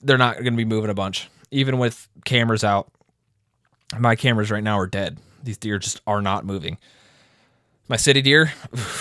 they're 0.00 0.18
not 0.18 0.34
going 0.34 0.52
to 0.52 0.56
be 0.56 0.64
moving 0.64 0.90
a 0.90 0.94
bunch. 0.94 1.28
Even 1.50 1.78
with 1.78 2.08
cameras 2.24 2.62
out, 2.62 2.90
my 3.98 4.14
cameras 4.14 4.50
right 4.50 4.62
now 4.62 4.78
are 4.78 4.86
dead. 4.86 5.18
These 5.42 5.56
deer 5.56 5.78
just 5.78 6.00
are 6.06 6.20
not 6.20 6.44
moving. 6.44 6.78
My 7.88 7.96
city 7.96 8.20
deer, 8.20 8.52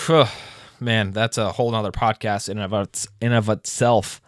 man, 0.79 1.11
that's 1.11 1.37
a 1.37 1.51
whole 1.51 1.71
nother 1.71 1.91
podcast 1.91 2.47
in 2.47 2.57
of, 2.57 2.89
in 3.19 3.33
of 3.33 3.49
itself. 3.49 4.21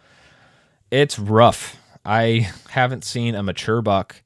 It's 0.90 1.18
rough. 1.18 1.79
I 2.04 2.50
haven't 2.70 3.04
seen 3.04 3.34
a 3.34 3.42
mature 3.42 3.82
buck 3.82 4.22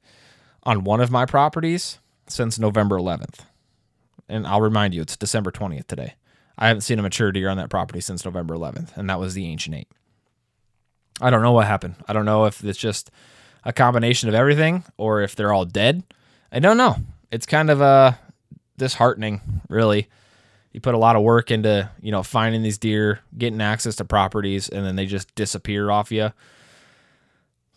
on 0.63 0.83
one 0.83 1.01
of 1.01 1.11
my 1.11 1.25
properties 1.25 1.99
since 2.27 2.57
November 2.57 2.97
11th. 2.97 3.39
And 4.27 4.47
I'll 4.47 4.61
remind 4.61 4.93
you, 4.93 5.01
it's 5.01 5.17
December 5.17 5.51
20th 5.51 5.87
today. 5.87 6.15
I 6.57 6.67
haven't 6.67 6.81
seen 6.81 6.99
a 6.99 7.03
mature 7.03 7.31
deer 7.31 7.49
on 7.49 7.57
that 7.57 7.69
property 7.69 7.99
since 7.99 8.23
November 8.23 8.55
11th, 8.55 8.95
and 8.95 9.09
that 9.09 9.19
was 9.19 9.33
the 9.33 9.45
Ancient 9.45 9.75
Eight. 9.75 9.89
I 11.21 11.29
don't 11.29 11.41
know 11.41 11.51
what 11.51 11.67
happened. 11.67 11.95
I 12.07 12.13
don't 12.13 12.25
know 12.25 12.45
if 12.45 12.63
it's 12.63 12.79
just 12.79 13.11
a 13.63 13.73
combination 13.73 14.29
of 14.29 14.35
everything 14.35 14.83
or 14.97 15.21
if 15.21 15.35
they're 15.35 15.53
all 15.53 15.65
dead. 15.65 16.03
I 16.51 16.59
don't 16.59 16.77
know. 16.77 16.95
It's 17.31 17.45
kind 17.45 17.69
of 17.69 17.81
uh, 17.81 18.13
disheartening, 18.77 19.41
really. 19.69 20.07
You 20.71 20.81
put 20.81 20.93
a 20.93 20.97
lot 20.99 21.15
of 21.15 21.23
work 21.23 21.51
into, 21.51 21.89
you 22.01 22.11
know, 22.11 22.23
finding 22.23 22.63
these 22.63 22.77
deer, 22.77 23.19
getting 23.37 23.61
access 23.61 23.95
to 23.97 24.05
properties, 24.05 24.67
and 24.67 24.85
then 24.85 24.95
they 24.95 25.05
just 25.05 25.33
disappear 25.35 25.89
off 25.89 26.11
you. 26.11 26.31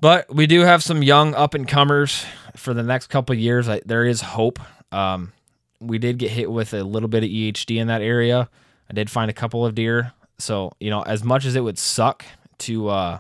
But 0.01 0.33
we 0.33 0.47
do 0.47 0.61
have 0.61 0.83
some 0.83 1.03
young 1.03 1.35
up 1.35 1.55
and 1.55 1.67
comers 1.67 2.25
for 2.57 2.73
the 2.73 2.83
next 2.83 3.09
couple 3.09 3.35
years. 3.35 3.69
I, 3.69 3.81
there 3.85 4.05
is 4.05 4.21
hope. 4.21 4.61
Um, 4.93 5.33
we 5.81 5.99
did 5.99 6.19
get 6.19 6.31
hit 6.31 6.51
with 6.51 6.73
a 6.73 6.85
little 6.85 7.09
bit 7.09 7.25
of 7.25 7.31
EHD 7.31 7.77
in 7.77 7.89
that 7.89 8.03
area. 8.03 8.49
I 8.89 8.95
did 8.95 9.11
find 9.11 9.31
a 9.31 9.35
couple 9.35 9.67
of 9.67 9.75
deer. 9.75 10.13
So, 10.39 10.73
you 10.79 10.91
know, 10.91 11.03
as 11.03 11.25
much 11.25 11.45
as 11.45 11.57
it 11.57 11.61
would 11.61 11.79
suck 11.79 12.25
to 12.59 12.89
uh, 12.89 13.19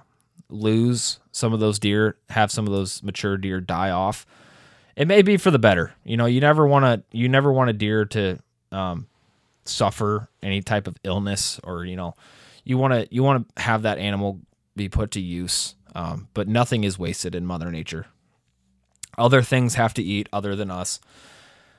lose 0.49 1.19
some 1.33 1.53
of 1.53 1.61
those 1.61 1.81
deer, 1.81 2.17
have 2.31 2.51
some 2.51 2.67
of 2.67 2.73
those 2.73 3.03
mature 3.03 3.37
deer 3.37 3.61
die 3.61 3.91
off, 3.91 4.25
it 4.97 5.09
may 5.09 5.23
be 5.23 5.37
for 5.37 5.51
the 5.51 5.59
better. 5.59 5.95
You 6.05 6.17
know, 6.17 6.27
you 6.27 6.41
never 6.41 6.67
want 6.67 6.85
to, 6.85 7.17
you 7.17 7.29
never 7.29 7.53
want 7.53 7.71
a 7.71 7.73
deer 7.73 8.05
to 8.07 8.39
um, 8.71 9.09
suffer 9.65 10.29
any 10.43 10.63
type 10.63 10.87
of 10.87 10.97
illness 11.03 11.61
or, 11.65 11.85
you 11.85 11.97
know, 11.97 12.15
you 12.65 12.79
want 12.79 12.95
to, 12.95 13.09
you 13.13 13.25
want 13.25 13.55
to 13.57 13.63
have 13.63 13.83
that 13.83 13.99
animal 13.99 14.41
be 14.77 14.89
put 14.89 15.13
to 15.13 15.21
use 15.21 15.75
um, 15.99 16.29
but 16.33 16.47
nothing 16.47 16.85
is 16.85 16.97
wasted 16.97 17.35
in 17.35 17.45
Mother 17.45 17.73
Nature. 17.73 18.07
Other 19.19 19.43
things 19.43 19.75
have 19.75 19.93
to 19.95 20.03
eat 20.03 20.29
other 20.33 20.55
than 20.55 20.71
us. 20.71 21.01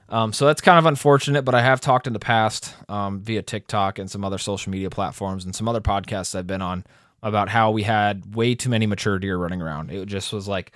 Um, 0.10 0.34
so 0.34 0.46
that's 0.46 0.60
kind 0.60 0.78
of 0.78 0.86
unfortunate, 0.86 1.44
but 1.44 1.56
I 1.56 1.62
have 1.62 1.80
talked 1.80 2.06
in 2.06 2.12
the 2.12 2.20
past 2.20 2.76
um, 2.90 3.22
via 3.22 3.42
TikTok 3.42 3.98
and 3.98 4.12
some 4.12 4.26
other 4.26 4.38
social 4.38 4.72
media 4.72 4.90
platforms 4.90 5.46
and 5.46 5.56
some 5.56 5.70
other 5.70 5.80
podcasts 5.80 6.36
I've 6.36 6.48
been 6.48 6.62
on 6.62 6.84
about 7.24 7.48
how 7.48 7.72
we 7.72 7.84
had 7.84 8.36
way 8.36 8.56
too 8.56 8.70
many 8.70 8.86
mature 8.88 9.20
deer 9.20 9.38
running 9.38 9.62
around. 9.62 9.90
It 9.90 10.06
just 10.08 10.34
was 10.34 10.50
like 10.50 10.74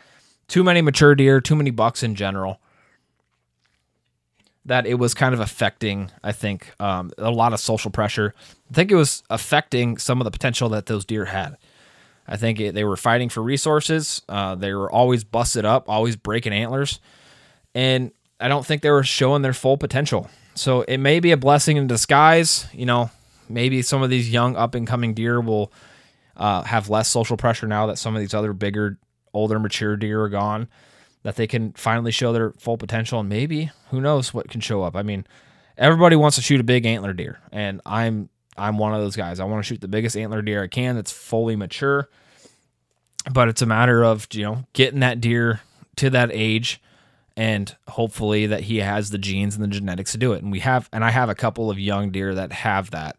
too 0.48 0.64
many 0.64 0.82
mature 0.82 1.14
deer, 1.14 1.42
too 1.42 1.56
many 1.56 1.72
bucks 1.72 2.02
in 2.02 2.16
general. 2.16 2.62
That 4.64 4.86
it 4.86 4.94
was 4.94 5.14
kind 5.14 5.34
of 5.34 5.42
affecting, 5.42 6.12
I 6.24 6.32
think, 6.32 6.72
um, 6.80 7.12
a 7.18 7.30
lot 7.30 7.52
of 7.52 7.60
social 7.60 7.92
pressure. 7.92 8.34
I 8.72 8.74
think 8.74 8.90
it 8.90 8.96
was 8.96 9.22
affecting 9.30 9.98
some 9.98 10.22
of 10.22 10.26
the 10.26 10.32
potential 10.32 10.70
that 10.70 10.86
those 10.86 11.04
deer 11.04 11.26
had. 11.26 11.58
I 12.28 12.38
think 12.38 12.60
it, 12.60 12.74
they 12.74 12.84
were 12.84 12.96
fighting 12.96 13.30
for 13.30 13.42
resources. 13.42 14.22
Uh, 14.30 14.56
they 14.56 14.74
were 14.74 14.92
always 14.92 15.24
busted 15.24 15.66
up, 15.66 15.90
always 15.90 16.16
breaking 16.16 16.54
antlers, 16.54 17.00
and 17.76 18.12
I 18.40 18.48
don't 18.48 18.66
think 18.66 18.82
they 18.82 18.92
were 18.92 19.04
showing 19.04 19.42
their 19.42 19.54
full 19.54 19.78
potential. 19.78 20.30
So 20.56 20.82
it 20.82 20.98
may 20.98 21.20
be 21.20 21.32
a 21.32 21.38
blessing 21.38 21.78
in 21.78 21.88
disguise. 21.88 22.68
You 22.74 22.86
know, 22.86 23.10
maybe 23.50 23.82
some 23.82 24.04
of 24.04 24.10
these 24.10 24.30
young 24.30 24.56
up 24.56 24.76
and 24.76 24.88
coming 24.88 25.14
deer 25.14 25.42
will 25.42 25.72
uh, 26.38 26.64
have 26.64 26.90
less 26.90 27.08
social 27.08 27.38
pressure 27.38 27.68
now 27.68 27.88
that 27.88 27.98
some 27.98 28.16
of 28.16 28.22
these 28.22 28.34
other 28.34 28.54
bigger, 28.54 28.98
older, 29.34 29.60
mature 29.60 29.96
deer 29.96 30.22
are 30.24 30.30
gone. 30.30 30.68
That 31.24 31.38
they 31.38 31.48
can 31.48 31.72
finally 31.74 32.12
show 32.12 32.34
their 32.34 32.52
full 32.60 32.78
potential, 32.78 33.22
and 33.22 33.30
maybe 33.30 33.72
who 33.92 34.02
knows 34.02 34.34
what 34.34 34.50
can 34.50 34.60
show 34.60 34.84
up. 34.84 34.94
I 34.96 35.04
mean, 35.04 35.26
everybody 35.78 36.18
wants 36.18 36.36
to 36.36 36.42
shoot 36.42 36.60
a 36.60 36.66
big 36.66 36.86
antler 36.86 37.14
deer, 37.14 37.40
and 37.52 37.80
I'm 37.86 38.28
I'm 38.58 38.78
one 38.78 38.94
of 38.94 39.02
those 39.02 39.16
guys. 39.16 39.40
I 39.40 39.46
want 39.46 39.64
to 39.64 39.68
shoot 39.68 39.82
the 39.82 39.88
biggest 39.88 40.16
antler 40.16 40.42
deer 40.42 40.64
I 40.64 40.68
can 40.68 40.96
that's 40.96 41.12
fully 41.12 41.56
mature. 41.56 42.10
But 43.32 43.48
it's 43.48 43.62
a 43.62 43.66
matter 43.66 44.04
of, 44.04 44.28
you 44.32 44.44
know, 44.44 44.66
getting 44.74 45.00
that 45.00 45.22
deer 45.22 45.62
to 45.98 46.10
that 46.10 46.30
age 46.34 46.82
and 47.36 47.76
hopefully 47.88 48.48
that 48.48 48.62
he 48.62 48.78
has 48.78 49.10
the 49.10 49.18
genes 49.18 49.56
and 49.56 49.64
the 49.64 49.68
genetics 49.68 50.12
to 50.12 50.18
do 50.18 50.34
it. 50.34 50.44
And 50.44 50.52
we 50.52 50.60
have 50.60 50.90
and 50.92 51.04
I 51.04 51.10
have 51.10 51.30
a 51.30 51.36
couple 51.36 51.70
of 51.70 51.80
young 51.80 52.12
deer 52.12 52.36
that 52.36 52.52
have 52.52 52.92
that. 52.92 53.18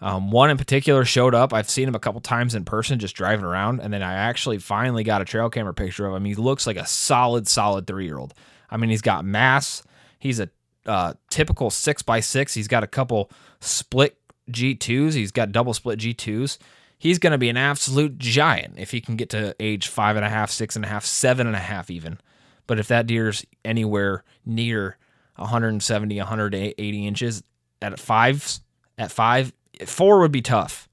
Um, 0.00 0.30
one 0.30 0.50
in 0.50 0.58
particular 0.58 1.04
showed 1.04 1.34
up. 1.34 1.54
I've 1.54 1.70
seen 1.70 1.88
him 1.88 1.94
a 1.94 2.00
couple 2.00 2.20
times 2.20 2.54
in 2.54 2.64
person, 2.64 2.98
just 2.98 3.14
driving 3.14 3.44
around, 3.44 3.80
and 3.80 3.92
then 3.92 4.02
I 4.02 4.14
actually 4.14 4.58
finally 4.58 5.04
got 5.04 5.22
a 5.22 5.24
trail 5.24 5.48
camera 5.48 5.72
picture 5.72 6.06
of 6.06 6.14
him. 6.14 6.24
He 6.24 6.34
looks 6.34 6.66
like 6.66 6.76
a 6.76 6.86
solid, 6.86 7.48
solid 7.48 7.86
three 7.86 8.04
year 8.04 8.18
old. 8.18 8.34
I 8.68 8.76
mean, 8.76 8.90
he's 8.90 9.02
got 9.02 9.24
mass. 9.24 9.82
He's 10.18 10.40
a 10.40 10.50
uh, 10.84 11.14
typical 11.30 11.70
six 11.70 12.02
by 12.02 12.20
six. 12.20 12.52
He's 12.54 12.68
got 12.68 12.82
a 12.82 12.86
couple 12.86 13.30
split 13.60 14.18
G2s. 14.50 15.14
He's 15.14 15.32
got 15.32 15.52
double 15.52 15.74
split 15.74 15.98
G2s. 15.98 16.58
He's 16.98 17.18
going 17.18 17.32
to 17.32 17.38
be 17.38 17.48
an 17.48 17.56
absolute 17.56 18.18
giant 18.18 18.78
if 18.78 18.90
he 18.90 19.00
can 19.00 19.16
get 19.16 19.30
to 19.30 19.54
age 19.60 19.88
five 19.88 20.16
and 20.16 20.24
a 20.24 20.28
half, 20.28 20.50
six 20.50 20.76
and 20.76 20.84
a 20.84 20.88
half, 20.88 21.04
seven 21.04 21.46
and 21.46 21.56
a 21.56 21.60
half, 21.60 21.90
even. 21.90 22.18
But 22.66 22.78
if 22.78 22.88
that 22.88 23.06
deer's 23.06 23.44
anywhere 23.64 24.24
near 24.46 24.96
170, 25.36 26.16
180 26.16 27.06
inches 27.06 27.42
at 27.82 27.98
five, 27.98 28.60
at 28.96 29.10
five, 29.10 29.52
four 29.84 30.20
would 30.20 30.32
be 30.32 30.42
tough 30.42 30.88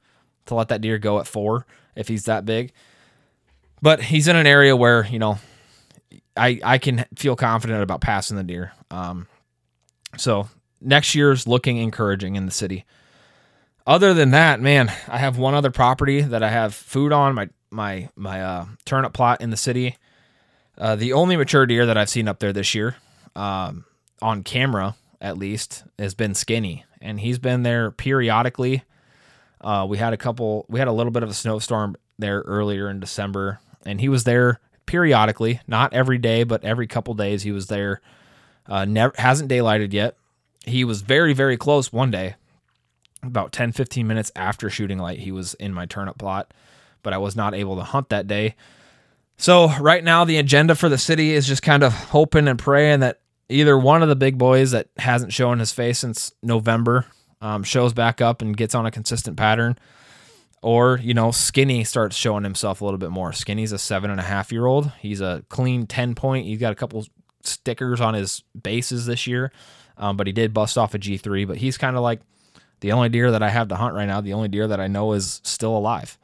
to 0.47 0.55
let 0.55 0.69
that 0.69 0.81
deer 0.81 0.97
go 0.97 1.19
at 1.19 1.27
four 1.27 1.65
if 1.95 2.07
he's 2.07 2.25
that 2.25 2.45
big. 2.45 2.73
But 3.81 4.01
he's 4.01 4.27
in 4.27 4.35
an 4.35 4.47
area 4.47 4.75
where 4.75 5.05
you 5.05 5.19
know 5.19 5.39
I 6.35 6.59
I 6.63 6.77
can 6.77 7.05
feel 7.15 7.35
confident 7.35 7.81
about 7.81 8.01
passing 8.01 8.37
the 8.37 8.43
deer. 8.43 8.73
Um, 8.89 9.27
so 10.17 10.49
next 10.81 11.15
year's 11.15 11.47
looking 11.47 11.77
encouraging 11.77 12.35
in 12.35 12.45
the 12.45 12.51
city. 12.51 12.85
Other 13.85 14.13
than 14.13 14.31
that, 14.31 14.59
man, 14.59 14.91
I 15.07 15.17
have 15.17 15.37
one 15.37 15.53
other 15.53 15.71
property 15.71 16.21
that 16.21 16.43
I 16.43 16.49
have 16.49 16.73
food 16.73 17.11
on 17.11 17.33
my 17.35 17.49
my 17.71 18.09
my 18.15 18.41
uh, 18.41 18.65
turnip 18.85 19.13
plot 19.13 19.41
in 19.41 19.49
the 19.49 19.57
city. 19.57 19.97
Uh, 20.77 20.95
the 20.95 21.13
only 21.13 21.35
mature 21.35 21.65
deer 21.65 21.85
that 21.85 21.97
I've 21.97 22.09
seen 22.09 22.27
up 22.27 22.39
there 22.39 22.53
this 22.53 22.73
year, 22.73 22.95
um, 23.35 23.85
on 24.21 24.43
camera 24.43 24.95
at 25.19 25.37
least, 25.37 25.83
has 25.99 26.15
been 26.15 26.33
Skinny, 26.33 26.83
and 26.99 27.19
he's 27.19 27.37
been 27.37 27.63
there 27.63 27.91
periodically. 27.91 28.83
Uh, 29.61 29.85
we 29.87 29.99
had 29.99 30.13
a 30.13 30.17
couple, 30.17 30.65
we 30.67 30.79
had 30.79 30.87
a 30.87 30.91
little 30.91 31.11
bit 31.11 31.21
of 31.21 31.29
a 31.29 31.33
snowstorm 31.33 31.95
there 32.17 32.39
earlier 32.41 32.89
in 32.89 32.99
December, 32.99 33.59
and 33.85 34.01
he 34.01 34.09
was 34.09 34.23
there 34.23 34.59
periodically, 34.87 35.61
not 35.67 35.93
every 35.93 36.17
day, 36.17 36.43
but 36.43 36.63
every 36.63 36.87
couple 36.87 37.13
days 37.13 37.43
he 37.43 37.51
was 37.51 37.67
there. 37.67 38.01
Uh, 38.65 38.85
never 38.85 39.13
hasn't 39.17 39.49
daylighted 39.51 39.93
yet. 39.93 40.17
He 40.65 40.83
was 40.83 41.01
very, 41.01 41.33
very 41.33 41.57
close 41.57 41.93
one 41.93 42.09
day, 42.09 42.35
about 43.23 43.51
10, 43.51 43.71
15 43.71 44.07
minutes 44.07 44.31
after 44.35 44.69
shooting 44.69 44.97
light. 44.97 45.19
He 45.19 45.31
was 45.31 45.53
in 45.55 45.73
my 45.73 45.85
turnip 45.85 46.17
plot, 46.17 46.53
but 47.03 47.13
I 47.13 47.17
was 47.17 47.35
not 47.35 47.53
able 47.53 47.75
to 47.77 47.83
hunt 47.83 48.09
that 48.09 48.27
day. 48.27 48.55
So 49.37 49.75
right 49.79 50.03
now 50.03 50.23
the 50.23 50.37
agenda 50.37 50.75
for 50.75 50.89
the 50.89 50.97
city 50.97 51.33
is 51.33 51.47
just 51.47 51.63
kind 51.63 51.83
of 51.83 51.93
hoping 51.93 52.47
and 52.47 52.59
praying 52.59 52.99
that 52.99 53.21
either 53.49 53.77
one 53.77 54.01
of 54.01 54.09
the 54.09 54.15
big 54.15 54.37
boys 54.37 54.71
that 54.71 54.89
hasn't 54.97 55.33
shown 55.33 55.59
his 55.59 55.71
face 55.71 55.99
since 55.99 56.31
November 56.41 57.05
um, 57.41 57.63
shows 57.63 57.93
back 57.93 58.21
up 58.21 58.41
and 58.41 58.55
gets 58.55 58.75
on 58.75 58.85
a 58.85 58.91
consistent 58.91 59.37
pattern, 59.37 59.77
or 60.61 60.99
you 61.01 61.13
know 61.13 61.31
Skinny 61.31 61.83
starts 61.83 62.15
showing 62.15 62.43
himself 62.43 62.81
a 62.81 62.85
little 62.85 62.99
bit 62.99 63.09
more. 63.09 63.33
Skinny's 63.33 63.71
a 63.71 63.79
seven 63.79 64.11
and 64.11 64.19
a 64.19 64.23
half 64.23 64.51
year 64.51 64.65
old. 64.65 64.91
He's 64.99 65.21
a 65.21 65.43
clean 65.49 65.87
ten 65.87 66.15
point. 66.15 66.45
He's 66.45 66.59
got 66.59 66.71
a 66.71 66.75
couple 66.75 67.05
stickers 67.43 67.99
on 67.99 68.13
his 68.13 68.43
bases 68.61 69.07
this 69.07 69.25
year, 69.25 69.51
um, 69.97 70.17
but 70.17 70.27
he 70.27 70.33
did 70.33 70.53
bust 70.53 70.77
off 70.77 70.93
a 70.93 70.99
G 70.99 71.17
three. 71.17 71.45
But 71.45 71.57
he's 71.57 71.77
kind 71.77 71.95
of 71.95 72.03
like 72.03 72.21
the 72.81 72.91
only 72.91 73.09
deer 73.09 73.31
that 73.31 73.41
I 73.41 73.49
have 73.49 73.69
to 73.69 73.75
hunt 73.75 73.95
right 73.95 74.07
now. 74.07 74.21
The 74.21 74.33
only 74.33 74.49
deer 74.49 74.67
that 74.67 74.79
I 74.79 74.87
know 74.87 75.13
is 75.13 75.39
still 75.43 75.75
alive. 75.75 76.17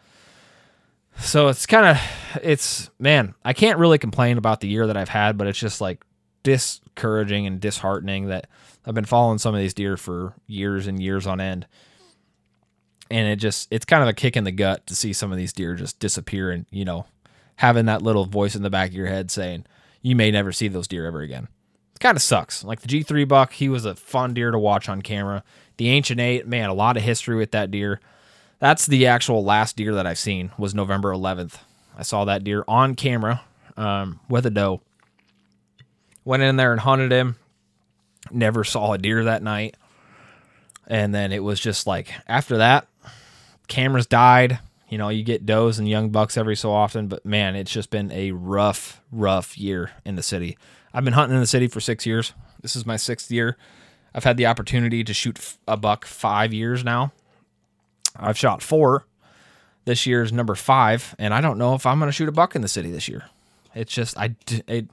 So 1.20 1.48
it's 1.48 1.66
kind 1.66 1.86
of, 1.86 2.42
it's, 2.44 2.90
man, 3.00 3.34
I 3.44 3.54
can't 3.54 3.80
really 3.80 3.98
complain 3.98 4.38
about 4.38 4.60
the 4.60 4.68
year 4.68 4.86
that 4.86 4.98
I've 4.98 5.10
had, 5.10 5.38
but 5.38 5.48
it's 5.48 5.58
just 5.58 5.82
like 5.82 6.04
discouraging 6.44 7.48
and 7.48 7.60
disheartening 7.60 8.28
that 8.28 8.48
I've 8.86 8.94
been 8.94 9.06
following 9.06 9.38
some 9.38 9.56
of 9.56 9.62
these 9.62 9.74
deer 9.74 9.98
for 9.98 10.34
years 10.46 10.86
and 10.86 11.02
years 11.02 11.26
on 11.26 11.42
end. 11.42 11.66
And 13.10 13.28
it 13.28 13.38
just, 13.38 13.68
it's 13.72 13.86
kind 13.86 14.04
of 14.04 14.10
a 14.10 14.14
kick 14.14 14.36
in 14.36 14.44
the 14.44 14.52
gut 14.52 14.86
to 14.88 14.96
see 14.96 15.14
some 15.14 15.32
of 15.32 15.38
these 15.38 15.54
deer 15.54 15.76
just 15.76 16.00
disappear 16.00 16.52
and, 16.52 16.66
you 16.70 16.86
know, 16.86 17.06
having 17.56 17.86
that 17.86 18.02
little 18.02 18.26
voice 18.26 18.56
in 18.56 18.62
the 18.64 18.70
back 18.70 18.90
of 18.90 18.96
your 18.96 19.08
head 19.08 19.32
saying, 19.32 19.66
you 20.02 20.16
may 20.16 20.30
never 20.30 20.52
see 20.52 20.68
those 20.68 20.88
deer 20.88 21.08
ever 21.08 21.22
again. 21.22 21.48
It 21.98 22.00
kind 22.00 22.16
of 22.16 22.22
sucks. 22.22 22.64
Like 22.64 22.82
the 22.82 22.88
G3 22.88 23.28
buck, 23.28 23.54
he 23.54 23.70
was 23.70 23.84
a 23.84 23.96
fun 23.96 24.36
deer 24.36 24.52
to 24.52 24.60
watch 24.60 24.88
on 24.88 25.02
camera. 25.02 25.44
The 25.78 25.90
Ancient 25.90 26.20
Eight, 26.20 26.46
man, 26.46 26.70
a 26.70 26.74
lot 26.76 26.96
of 26.96 27.02
history 27.02 27.36
with 27.36 27.50
that 27.54 27.72
deer. 27.72 28.00
That's 28.60 28.86
the 28.86 29.08
actual 29.08 29.44
last 29.44 29.76
deer 29.76 29.96
that 29.96 30.06
I've 30.06 30.20
seen 30.20 30.52
was 30.60 30.76
November 30.76 31.12
11th. 31.12 31.56
I 31.98 32.04
saw 32.04 32.24
that 32.26 32.44
deer 32.44 32.64
on 32.68 32.94
camera 32.94 33.42
um, 33.78 34.20
with 34.30 34.46
a 34.46 34.52
doe. 34.52 34.82
Went 36.24 36.44
in 36.44 36.56
there 36.56 36.72
and 36.72 36.82
hunted 36.82 37.12
him. 37.12 37.38
Never 38.30 38.64
saw 38.64 38.94
a 38.94 39.00
deer 39.00 39.24
that 39.24 39.42
night. 39.42 39.76
And 40.86 41.16
then 41.16 41.32
it 41.32 41.44
was 41.44 41.60
just 41.60 41.88
like 41.88 42.14
after 42.28 42.58
that, 42.58 42.88
cameras 43.68 44.06
died. 44.06 44.60
You 44.88 45.00
know, 45.00 45.10
you 45.10 45.24
get 45.24 45.48
does 45.48 45.80
and 45.80 45.90
young 45.90 46.12
bucks 46.12 46.38
every 46.38 46.58
so 46.58 46.72
often, 46.72 47.08
but 47.08 47.26
man, 47.26 47.56
it's 47.56 47.72
just 47.72 47.90
been 47.90 48.12
a 48.12 48.34
rough, 48.34 49.02
rough 49.12 49.58
year 49.58 49.94
in 50.06 50.16
the 50.16 50.22
city. 50.22 50.60
I've 50.94 51.04
been 51.04 51.14
hunting 51.14 51.36
in 51.36 51.42
the 51.42 51.48
city 51.48 51.68
for 51.68 51.80
six 51.80 52.06
years. 52.06 52.34
This 52.62 52.76
is 52.76 52.86
my 52.86 52.98
sixth 52.98 53.32
year. 53.32 53.58
I've 54.14 54.24
had 54.24 54.38
the 54.38 54.48
opportunity 54.48 55.04
to 55.04 55.14
shoot 55.14 55.58
a 55.68 55.78
buck 55.78 56.06
five 56.06 56.54
years 56.54 56.84
now. 56.84 57.12
I've 58.16 58.38
shot 58.38 58.62
four. 58.62 59.06
This 59.86 60.06
year's 60.06 60.34
number 60.34 60.56
five, 60.56 61.16
and 61.18 61.34
I 61.34 61.40
don't 61.40 61.58
know 61.58 61.74
if 61.74 61.86
I'm 61.86 62.00
going 62.00 62.10
to 62.10 62.12
shoot 62.12 62.28
a 62.28 62.34
buck 62.34 62.56
in 62.56 62.62
the 62.62 62.68
city 62.68 62.92
this 62.92 63.08
year. 63.08 63.24
It's 63.74 63.94
just 63.94 64.18
I 64.18 64.36
it, 64.68 64.90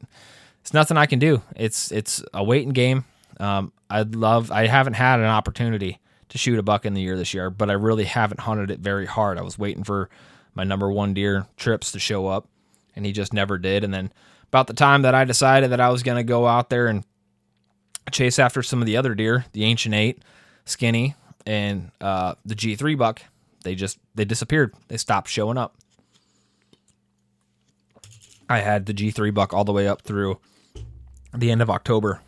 it's 0.60 0.72
nothing 0.72 0.96
I 0.96 1.06
can 1.06 1.18
do. 1.18 1.42
It's 1.56 1.90
it's 1.90 2.22
a 2.32 2.44
waiting 2.44 2.72
game. 2.72 3.04
Um, 3.40 3.72
I'd 3.90 4.14
love. 4.14 4.52
I 4.52 4.66
haven't 4.66 4.92
had 4.92 5.18
an 5.18 5.26
opportunity 5.26 5.98
to 6.28 6.38
shoot 6.38 6.58
a 6.58 6.62
buck 6.62 6.86
in 6.86 6.94
the 6.94 7.00
year 7.00 7.16
this 7.16 7.34
year, 7.34 7.50
but 7.50 7.70
I 7.70 7.74
really 7.74 8.04
haven't 8.04 8.40
hunted 8.40 8.70
it 8.70 8.80
very 8.80 9.06
hard. 9.06 9.36
I 9.36 9.42
was 9.42 9.58
waiting 9.58 9.84
for 9.84 10.10
my 10.54 10.64
number 10.64 10.90
one 10.90 11.12
deer 11.12 11.46
trips 11.56 11.90
to 11.92 11.98
show 11.98 12.28
up, 12.28 12.46
and 12.94 13.04
he 13.04 13.12
just 13.12 13.32
never 13.32 13.58
did. 13.58 13.84
And 13.84 13.92
then 13.92 14.12
about 14.54 14.68
the 14.68 14.72
time 14.72 15.02
that 15.02 15.16
I 15.16 15.24
decided 15.24 15.72
that 15.72 15.80
I 15.80 15.88
was 15.88 16.04
going 16.04 16.16
to 16.16 16.22
go 16.22 16.46
out 16.46 16.70
there 16.70 16.86
and 16.86 17.04
chase 18.12 18.38
after 18.38 18.62
some 18.62 18.80
of 18.80 18.86
the 18.86 18.96
other 18.96 19.16
deer, 19.16 19.46
the 19.50 19.64
ancient 19.64 19.96
eight, 19.96 20.22
skinny, 20.64 21.16
and 21.44 21.90
uh, 22.00 22.36
the 22.44 22.54
G3 22.54 22.96
buck, 22.96 23.20
they 23.64 23.74
just 23.74 23.98
they 24.14 24.24
disappeared. 24.24 24.72
They 24.86 24.96
stopped 24.96 25.28
showing 25.28 25.58
up. 25.58 25.74
I 28.48 28.60
had 28.60 28.86
the 28.86 28.94
G3 28.94 29.34
buck 29.34 29.52
all 29.52 29.64
the 29.64 29.72
way 29.72 29.88
up 29.88 30.02
through 30.02 30.38
the 31.34 31.50
end 31.50 31.60
of 31.60 31.68
October. 31.68 32.20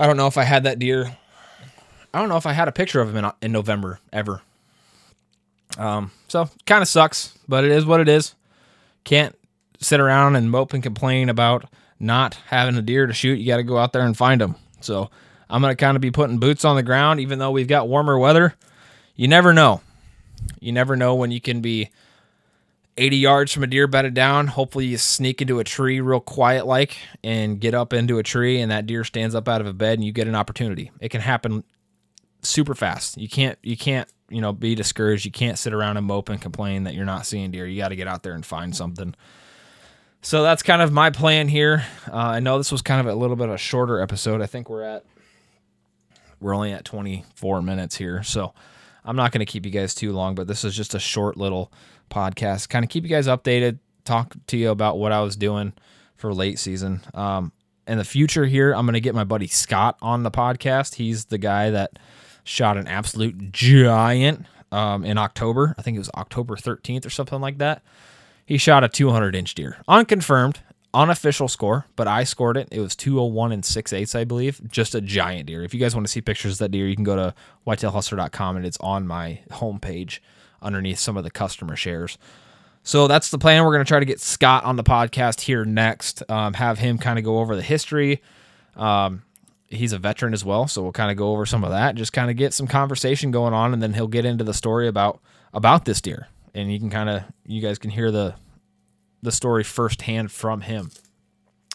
I 0.00 0.06
don't 0.08 0.16
know 0.16 0.26
if 0.26 0.36
I 0.36 0.42
had 0.42 0.64
that 0.64 0.80
deer. 0.80 1.16
I 2.12 2.18
don't 2.18 2.28
know 2.28 2.38
if 2.38 2.46
I 2.46 2.54
had 2.54 2.66
a 2.66 2.72
picture 2.72 3.00
of 3.00 3.14
him 3.14 3.24
in, 3.24 3.32
in 3.40 3.52
November 3.52 4.00
ever. 4.12 4.42
Um, 5.78 6.10
so 6.26 6.50
kind 6.66 6.82
of 6.82 6.88
sucks, 6.88 7.38
but 7.46 7.62
it 7.62 7.70
is 7.70 7.86
what 7.86 8.00
it 8.00 8.08
is. 8.08 8.34
Can't 9.04 9.36
sit 9.80 10.00
around 10.00 10.36
and 10.36 10.50
mope 10.50 10.72
and 10.72 10.82
complain 10.82 11.28
about 11.28 11.64
not 11.98 12.34
having 12.46 12.76
a 12.76 12.82
deer 12.82 13.06
to 13.06 13.12
shoot. 13.12 13.38
You 13.38 13.46
got 13.46 13.58
to 13.58 13.62
go 13.62 13.78
out 13.78 13.92
there 13.92 14.02
and 14.02 14.16
find 14.16 14.40
them. 14.40 14.56
So 14.80 15.10
I'm 15.48 15.60
going 15.60 15.72
to 15.72 15.76
kind 15.76 15.96
of 15.96 16.00
be 16.00 16.10
putting 16.10 16.38
boots 16.38 16.64
on 16.64 16.76
the 16.76 16.82
ground, 16.82 17.20
even 17.20 17.38
though 17.38 17.50
we've 17.50 17.68
got 17.68 17.88
warmer 17.88 18.18
weather. 18.18 18.54
You 19.16 19.28
never 19.28 19.52
know. 19.52 19.82
You 20.60 20.72
never 20.72 20.96
know 20.96 21.14
when 21.14 21.30
you 21.30 21.40
can 21.40 21.60
be 21.60 21.90
80 22.96 23.16
yards 23.16 23.52
from 23.52 23.62
a 23.62 23.66
deer 23.66 23.86
bedded 23.86 24.14
down. 24.14 24.46
Hopefully, 24.46 24.86
you 24.86 24.98
sneak 24.98 25.42
into 25.42 25.58
a 25.58 25.64
tree 25.64 26.00
real 26.00 26.20
quiet 26.20 26.66
like 26.66 26.96
and 27.22 27.60
get 27.60 27.74
up 27.74 27.92
into 27.92 28.18
a 28.18 28.22
tree, 28.22 28.60
and 28.60 28.70
that 28.70 28.86
deer 28.86 29.04
stands 29.04 29.34
up 29.34 29.48
out 29.48 29.60
of 29.60 29.66
a 29.66 29.72
bed, 29.72 29.94
and 29.98 30.04
you 30.04 30.12
get 30.12 30.28
an 30.28 30.34
opportunity. 30.34 30.90
It 31.00 31.10
can 31.10 31.20
happen 31.20 31.64
super 32.42 32.74
fast. 32.74 33.18
You 33.18 33.28
can't, 33.28 33.58
you 33.62 33.76
can't, 33.76 34.08
you 34.28 34.40
know, 34.40 34.52
be 34.52 34.74
discouraged. 34.74 35.24
You 35.24 35.30
can't 35.30 35.58
sit 35.58 35.74
around 35.74 35.96
and 35.98 36.06
mope 36.06 36.28
and 36.28 36.40
complain 36.40 36.84
that 36.84 36.94
you're 36.94 37.04
not 37.04 37.26
seeing 37.26 37.50
deer. 37.50 37.66
You 37.66 37.78
got 37.78 37.88
to 37.88 37.96
get 37.96 38.08
out 38.08 38.22
there 38.22 38.34
and 38.34 38.44
find 38.44 38.74
something. 38.74 39.14
So 40.22 40.42
that's 40.42 40.62
kind 40.62 40.82
of 40.82 40.92
my 40.92 41.10
plan 41.10 41.48
here. 41.48 41.84
Uh, 42.06 42.16
I 42.16 42.40
know 42.40 42.58
this 42.58 42.70
was 42.70 42.82
kind 42.82 43.00
of 43.00 43.06
a 43.06 43.18
little 43.18 43.36
bit 43.36 43.48
of 43.48 43.54
a 43.54 43.58
shorter 43.58 44.00
episode. 44.00 44.42
I 44.42 44.46
think 44.46 44.68
we're 44.68 44.82
at 44.82 45.04
we're 46.40 46.54
only 46.54 46.72
at 46.72 46.84
24 46.84 47.62
minutes 47.62 47.96
here. 47.96 48.22
So 48.22 48.54
I'm 49.04 49.16
not 49.16 49.32
going 49.32 49.40
to 49.40 49.50
keep 49.50 49.64
you 49.64 49.72
guys 49.72 49.94
too 49.94 50.12
long, 50.12 50.34
but 50.34 50.46
this 50.46 50.64
is 50.64 50.74
just 50.74 50.94
a 50.94 50.98
short 50.98 51.36
little 51.36 51.72
podcast. 52.10 52.68
Kind 52.68 52.84
of 52.84 52.90
keep 52.90 53.04
you 53.04 53.10
guys 53.10 53.26
updated, 53.26 53.78
talk 54.04 54.34
to 54.48 54.56
you 54.56 54.70
about 54.70 54.98
what 54.98 55.12
I 55.12 55.20
was 55.20 55.36
doing 55.36 55.72
for 56.16 56.32
late 56.34 56.58
season. 56.58 57.00
Um, 57.14 57.52
in 57.86 57.98
the 57.98 58.04
future 58.04 58.46
here, 58.46 58.72
I'm 58.72 58.86
going 58.86 58.94
to 58.94 59.00
get 59.00 59.14
my 59.14 59.24
buddy 59.24 59.46
Scott 59.46 59.98
on 60.00 60.22
the 60.22 60.30
podcast. 60.30 60.94
He's 60.94 61.26
the 61.26 61.38
guy 61.38 61.70
that 61.70 61.98
shot 62.44 62.76
an 62.76 62.86
absolute 62.86 63.52
giant 63.52 64.46
um, 64.72 65.04
in 65.04 65.18
October. 65.18 65.74
I 65.78 65.82
think 65.82 65.96
it 65.96 66.00
was 66.00 66.10
October 66.14 66.56
13th 66.56 67.04
or 67.04 67.10
something 67.10 67.40
like 67.40 67.58
that. 67.58 67.82
He 68.50 68.58
shot 68.58 68.82
a 68.82 68.88
200 68.88 69.36
inch 69.36 69.54
deer, 69.54 69.76
unconfirmed 69.86 70.58
unofficial 70.92 71.46
score, 71.46 71.86
but 71.94 72.08
I 72.08 72.24
scored 72.24 72.56
it. 72.56 72.66
It 72.72 72.80
was 72.80 72.96
201 72.96 73.52
and 73.52 73.64
6 73.64 73.92
eighths, 73.92 74.16
I 74.16 74.24
believe. 74.24 74.60
Just 74.68 74.92
a 74.96 75.00
giant 75.00 75.46
deer. 75.46 75.62
If 75.62 75.72
you 75.72 75.78
guys 75.78 75.94
want 75.94 76.04
to 76.04 76.10
see 76.10 76.20
pictures 76.20 76.54
of 76.54 76.58
that 76.58 76.72
deer, 76.72 76.88
you 76.88 76.96
can 76.96 77.04
go 77.04 77.14
to 77.14 77.32
whitetailhustler.com 77.64 78.56
and 78.56 78.66
it's 78.66 78.76
on 78.80 79.06
my 79.06 79.38
homepage 79.50 80.18
underneath 80.60 80.98
some 80.98 81.16
of 81.16 81.22
the 81.22 81.30
customer 81.30 81.76
shares. 81.76 82.18
So 82.82 83.06
that's 83.06 83.30
the 83.30 83.38
plan. 83.38 83.62
We're 83.62 83.70
going 83.72 83.84
to 83.84 83.88
try 83.88 84.00
to 84.00 84.04
get 84.04 84.20
Scott 84.20 84.64
on 84.64 84.74
the 84.74 84.82
podcast 84.82 85.42
here 85.42 85.64
next, 85.64 86.28
um, 86.28 86.54
have 86.54 86.80
him 86.80 86.98
kind 86.98 87.20
of 87.20 87.24
go 87.24 87.38
over 87.38 87.54
the 87.54 87.62
history. 87.62 88.20
Um, 88.74 89.22
he's 89.68 89.92
a 89.92 89.98
veteran 89.98 90.32
as 90.32 90.44
well, 90.44 90.66
so 90.66 90.82
we'll 90.82 90.90
kind 90.90 91.12
of 91.12 91.16
go 91.16 91.30
over 91.30 91.46
some 91.46 91.62
of 91.62 91.70
that, 91.70 91.94
just 91.94 92.12
kind 92.12 92.28
of 92.28 92.36
get 92.36 92.52
some 92.52 92.66
conversation 92.66 93.30
going 93.30 93.54
on, 93.54 93.72
and 93.72 93.80
then 93.80 93.94
he'll 93.94 94.08
get 94.08 94.24
into 94.24 94.42
the 94.42 94.54
story 94.54 94.88
about 94.88 95.20
about 95.52 95.84
this 95.84 96.00
deer, 96.00 96.26
and 96.54 96.72
you 96.72 96.78
can 96.78 96.90
kind 96.90 97.08
of 97.08 97.22
you 97.46 97.60
guys 97.60 97.78
can 97.78 97.90
hear 97.90 98.10
the 98.10 98.34
the 99.22 99.32
story 99.32 99.64
firsthand 99.64 100.30
from 100.32 100.62
him. 100.62 100.90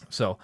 So, 0.10 0.38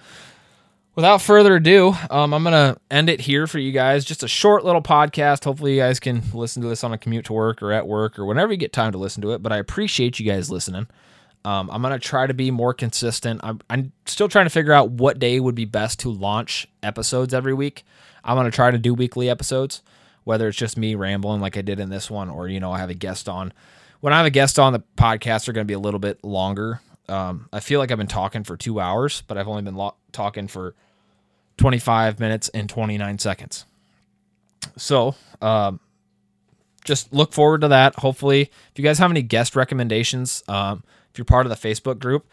without 0.95 1.21
further 1.21 1.55
ado, 1.55 1.95
um, 2.09 2.33
I'm 2.33 2.43
gonna 2.43 2.77
end 2.89 3.09
it 3.09 3.21
here 3.21 3.47
for 3.47 3.59
you 3.59 3.71
guys. 3.71 4.05
Just 4.05 4.23
a 4.23 4.27
short 4.27 4.65
little 4.65 4.81
podcast. 4.81 5.43
Hopefully, 5.43 5.75
you 5.75 5.81
guys 5.81 5.99
can 5.99 6.21
listen 6.33 6.61
to 6.61 6.69
this 6.69 6.83
on 6.83 6.93
a 6.93 6.97
commute 6.97 7.25
to 7.25 7.33
work 7.33 7.61
or 7.61 7.71
at 7.71 7.87
work 7.87 8.19
or 8.19 8.25
whenever 8.25 8.51
you 8.51 8.57
get 8.57 8.73
time 8.73 8.91
to 8.91 8.97
listen 8.97 9.21
to 9.21 9.31
it. 9.31 9.41
But 9.41 9.51
I 9.51 9.57
appreciate 9.57 10.19
you 10.19 10.25
guys 10.25 10.49
listening. 10.51 10.87
Um, 11.43 11.69
I'm 11.71 11.81
gonna 11.81 11.99
try 11.99 12.27
to 12.27 12.33
be 12.33 12.51
more 12.51 12.73
consistent. 12.73 13.41
I'm, 13.43 13.61
I'm 13.69 13.91
still 14.05 14.29
trying 14.29 14.45
to 14.45 14.51
figure 14.51 14.73
out 14.73 14.91
what 14.91 15.17
day 15.17 15.39
would 15.39 15.55
be 15.55 15.65
best 15.65 15.99
to 16.01 16.09
launch 16.09 16.67
episodes 16.83 17.33
every 17.33 17.53
week. 17.53 17.83
I'm 18.23 18.37
gonna 18.37 18.51
try 18.51 18.69
to 18.69 18.77
do 18.77 18.93
weekly 18.93 19.29
episodes, 19.29 19.81
whether 20.23 20.47
it's 20.47 20.57
just 20.57 20.77
me 20.77 20.93
rambling 20.93 21.41
like 21.41 21.57
I 21.57 21.61
did 21.61 21.79
in 21.79 21.89
this 21.89 22.11
one, 22.11 22.29
or 22.29 22.47
you 22.47 22.59
know 22.59 22.71
I 22.71 22.77
have 22.77 22.91
a 22.91 22.95
guest 22.95 23.27
on. 23.27 23.53
When 24.01 24.13
I 24.13 24.17
have 24.17 24.25
a 24.25 24.31
guest 24.31 24.59
on, 24.59 24.73
the 24.73 24.83
podcasts 24.97 25.47
are 25.47 25.53
gonna 25.53 25.65
be 25.65 25.73
a 25.73 25.79
little 25.79 25.99
bit 25.99 26.23
longer. 26.23 26.81
Um, 27.07 27.47
I 27.53 27.59
feel 27.59 27.79
like 27.79 27.91
I've 27.91 27.97
been 27.97 28.07
talking 28.07 28.43
for 28.43 28.57
two 28.57 28.79
hours, 28.79 29.23
but 29.27 29.37
I've 29.37 29.47
only 29.47 29.61
been 29.61 29.75
lo- 29.75 29.95
talking 30.11 30.47
for 30.47 30.75
25 31.57 32.19
minutes 32.19 32.49
and 32.49 32.69
29 32.69 33.19
seconds. 33.19 33.65
So, 34.77 35.15
um, 35.41 35.79
just 36.83 37.13
look 37.13 37.33
forward 37.33 37.61
to 37.61 37.67
that. 37.69 37.95
Hopefully, 37.95 38.41
if 38.41 38.71
you 38.75 38.83
guys 38.83 38.97
have 38.99 39.11
any 39.11 39.21
guest 39.21 39.55
recommendations, 39.55 40.43
um, 40.47 40.83
if 41.11 41.17
you're 41.17 41.25
part 41.25 41.45
of 41.45 41.49
the 41.49 41.69
Facebook 41.69 41.99
group, 41.99 42.27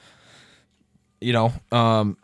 you 1.21 1.33
know, 1.33 1.53
um, 1.73 2.17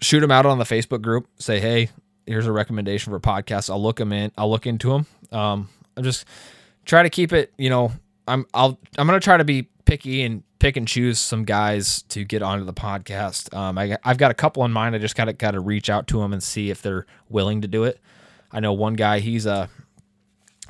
shoot 0.00 0.20
them 0.20 0.30
out 0.30 0.46
on 0.46 0.58
the 0.58 0.64
Facebook 0.64 1.02
group. 1.02 1.26
Say, 1.38 1.58
hey, 1.58 1.88
here's 2.26 2.46
a 2.46 2.52
recommendation 2.52 3.12
for 3.12 3.18
podcast. 3.18 3.70
I'll 3.70 3.82
look 3.82 3.96
them 3.96 4.12
in. 4.12 4.30
I'll 4.36 4.50
look 4.50 4.66
into 4.66 4.90
them. 4.90 5.06
Um, 5.32 5.68
I'm 5.96 6.04
just 6.04 6.26
try 6.84 7.02
to 7.02 7.10
keep 7.10 7.32
it. 7.32 7.52
You 7.56 7.70
know, 7.70 7.92
I'm 8.26 8.46
I'll 8.54 8.78
I'm 8.98 9.06
gonna 9.06 9.20
try 9.20 9.36
to 9.36 9.44
be 9.44 9.68
picky 9.84 10.22
and 10.22 10.42
pick 10.58 10.76
and 10.76 10.86
choose 10.86 11.18
some 11.18 11.44
guys 11.44 12.02
to 12.02 12.24
get 12.24 12.42
onto 12.42 12.64
the 12.64 12.72
podcast. 12.72 13.54
Um, 13.54 13.78
I, 13.78 13.96
I've 14.04 14.18
got 14.18 14.30
a 14.30 14.34
couple 14.34 14.64
in 14.64 14.72
mind. 14.72 14.94
I 14.94 14.98
just 14.98 15.16
gotta 15.16 15.32
gotta 15.32 15.60
reach 15.60 15.90
out 15.90 16.06
to 16.08 16.20
them 16.20 16.32
and 16.32 16.42
see 16.42 16.70
if 16.70 16.82
they're 16.82 17.06
willing 17.28 17.62
to 17.62 17.68
do 17.68 17.84
it. 17.84 18.00
I 18.52 18.60
know 18.60 18.72
one 18.72 18.94
guy. 18.94 19.20
He's 19.20 19.46
a 19.46 19.68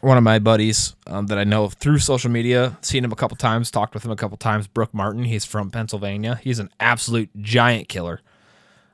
one 0.01 0.19
of 0.19 0.25
my 0.25 0.39
buddies 0.39 0.95
um, 1.07 1.27
that 1.29 1.39
I 1.39 1.45
know 1.45 1.69
through 1.69 1.99
social 1.99 2.31
media. 2.31 2.79
Seen 2.83 3.05
him 3.05 3.13
a 3.13 3.17
couple 3.17 3.37
times, 3.37 3.71
talked 3.71 3.95
with 3.95 4.05
him 4.05 4.11
a 4.11 4.17
couple 4.17 4.37
times. 4.37 4.67
Brooke 4.67 4.95
Martin. 4.95 5.25
He's 5.25 5.45
from 5.45 5.71
Pennsylvania. 5.71 6.41
He's 6.43 6.59
an 6.59 6.71
absolute 6.81 7.31
giant 7.41 7.89
killer. 7.89 8.21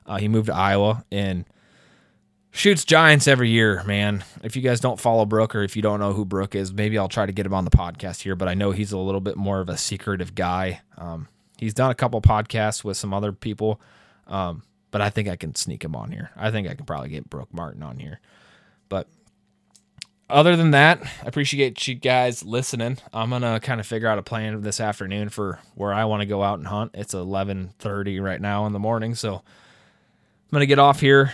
Uh, 0.05 0.17
he 0.17 0.27
moved 0.27 0.47
to 0.47 0.55
Iowa 0.55 1.05
and 1.11 1.45
shoots 2.53 2.85
giants 2.85 3.27
every 3.27 3.49
year, 3.49 3.83
man. 3.83 4.23
If 4.43 4.55
you 4.55 4.61
guys 4.61 4.79
don't 4.79 4.99
follow 4.99 5.25
Brooke 5.25 5.55
or 5.55 5.63
if 5.63 5.75
you 5.75 5.81
don't 5.81 5.99
know 5.99 6.13
who 6.13 6.23
Brooke 6.23 6.55
is, 6.55 6.71
maybe 6.71 6.97
I'll 6.97 7.09
try 7.09 7.25
to 7.25 7.33
get 7.33 7.45
him 7.45 7.53
on 7.53 7.65
the 7.65 7.71
podcast 7.71 8.21
here. 8.21 8.35
But 8.35 8.47
I 8.47 8.53
know 8.53 8.71
he's 8.71 8.93
a 8.93 8.97
little 8.97 9.19
bit 9.19 9.35
more 9.35 9.59
of 9.59 9.67
a 9.67 9.77
secretive 9.77 10.35
guy. 10.35 10.81
Um, 10.97 11.27
he's 11.57 11.73
done 11.73 11.91
a 11.91 11.95
couple 11.95 12.21
podcasts 12.21 12.83
with 12.83 12.95
some 12.95 13.13
other 13.13 13.33
people, 13.33 13.81
um, 14.27 14.63
but 14.91 15.01
I 15.01 15.09
think 15.09 15.27
I 15.27 15.35
can 15.35 15.55
sneak 15.55 15.83
him 15.83 15.95
on 15.95 16.11
here. 16.11 16.29
I 16.37 16.51
think 16.51 16.69
I 16.69 16.75
can 16.75 16.85
probably 16.85 17.09
get 17.09 17.29
Brooke 17.29 17.53
Martin 17.53 17.83
on 17.83 17.97
here. 17.97 18.19
But 18.87 19.07
other 20.29 20.55
than 20.55 20.71
that, 20.71 21.01
I 21.23 21.27
appreciate 21.27 21.87
you 21.87 21.95
guys 21.95 22.43
listening. 22.43 22.99
I'm 23.11 23.31
gonna 23.31 23.59
kind 23.59 23.79
of 23.79 23.87
figure 23.87 24.07
out 24.07 24.19
a 24.19 24.23
plan 24.23 24.61
this 24.61 24.79
afternoon 24.79 25.29
for 25.29 25.59
where 25.73 25.93
I 25.93 26.05
want 26.05 26.21
to 26.21 26.27
go 26.27 26.43
out 26.43 26.59
and 26.59 26.67
hunt. 26.67 26.91
It's 26.93 27.15
11:30 27.15 28.19
right 28.19 28.39
now 28.39 28.67
in 28.67 28.73
the 28.73 28.79
morning, 28.79 29.15
so 29.15 29.37
I'm 29.37 30.51
gonna 30.51 30.67
get 30.67 30.79
off 30.79 30.99
here, 30.99 31.33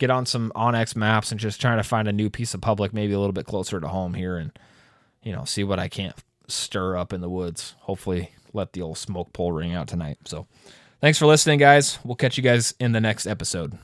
get 0.00 0.10
on 0.10 0.26
some 0.26 0.50
onX 0.56 0.96
maps, 0.96 1.30
and 1.30 1.38
just 1.38 1.60
trying 1.60 1.76
to 1.76 1.84
find 1.84 2.08
a 2.08 2.12
new 2.12 2.28
piece 2.28 2.54
of 2.54 2.60
public, 2.60 2.92
maybe 2.92 3.12
a 3.12 3.20
little 3.20 3.32
bit 3.32 3.46
closer 3.46 3.78
to 3.78 3.86
home 3.86 4.14
here, 4.14 4.36
and 4.36 4.50
you 5.22 5.32
know, 5.32 5.44
see 5.44 5.62
what 5.62 5.78
I 5.78 5.88
can't 5.88 6.16
stir 6.48 6.96
up 6.96 7.12
in 7.12 7.20
the 7.20 7.30
woods. 7.30 7.76
Hopefully, 7.80 8.32
let 8.52 8.72
the 8.72 8.82
old 8.82 8.98
smoke 8.98 9.32
pole 9.32 9.52
ring 9.52 9.74
out 9.74 9.86
tonight. 9.86 10.18
So, 10.24 10.48
thanks 11.00 11.18
for 11.18 11.26
listening, 11.26 11.60
guys. 11.60 12.00
We'll 12.02 12.16
catch 12.16 12.36
you 12.36 12.42
guys 12.42 12.74
in 12.80 12.90
the 12.90 13.00
next 13.00 13.26
episode. 13.26 13.78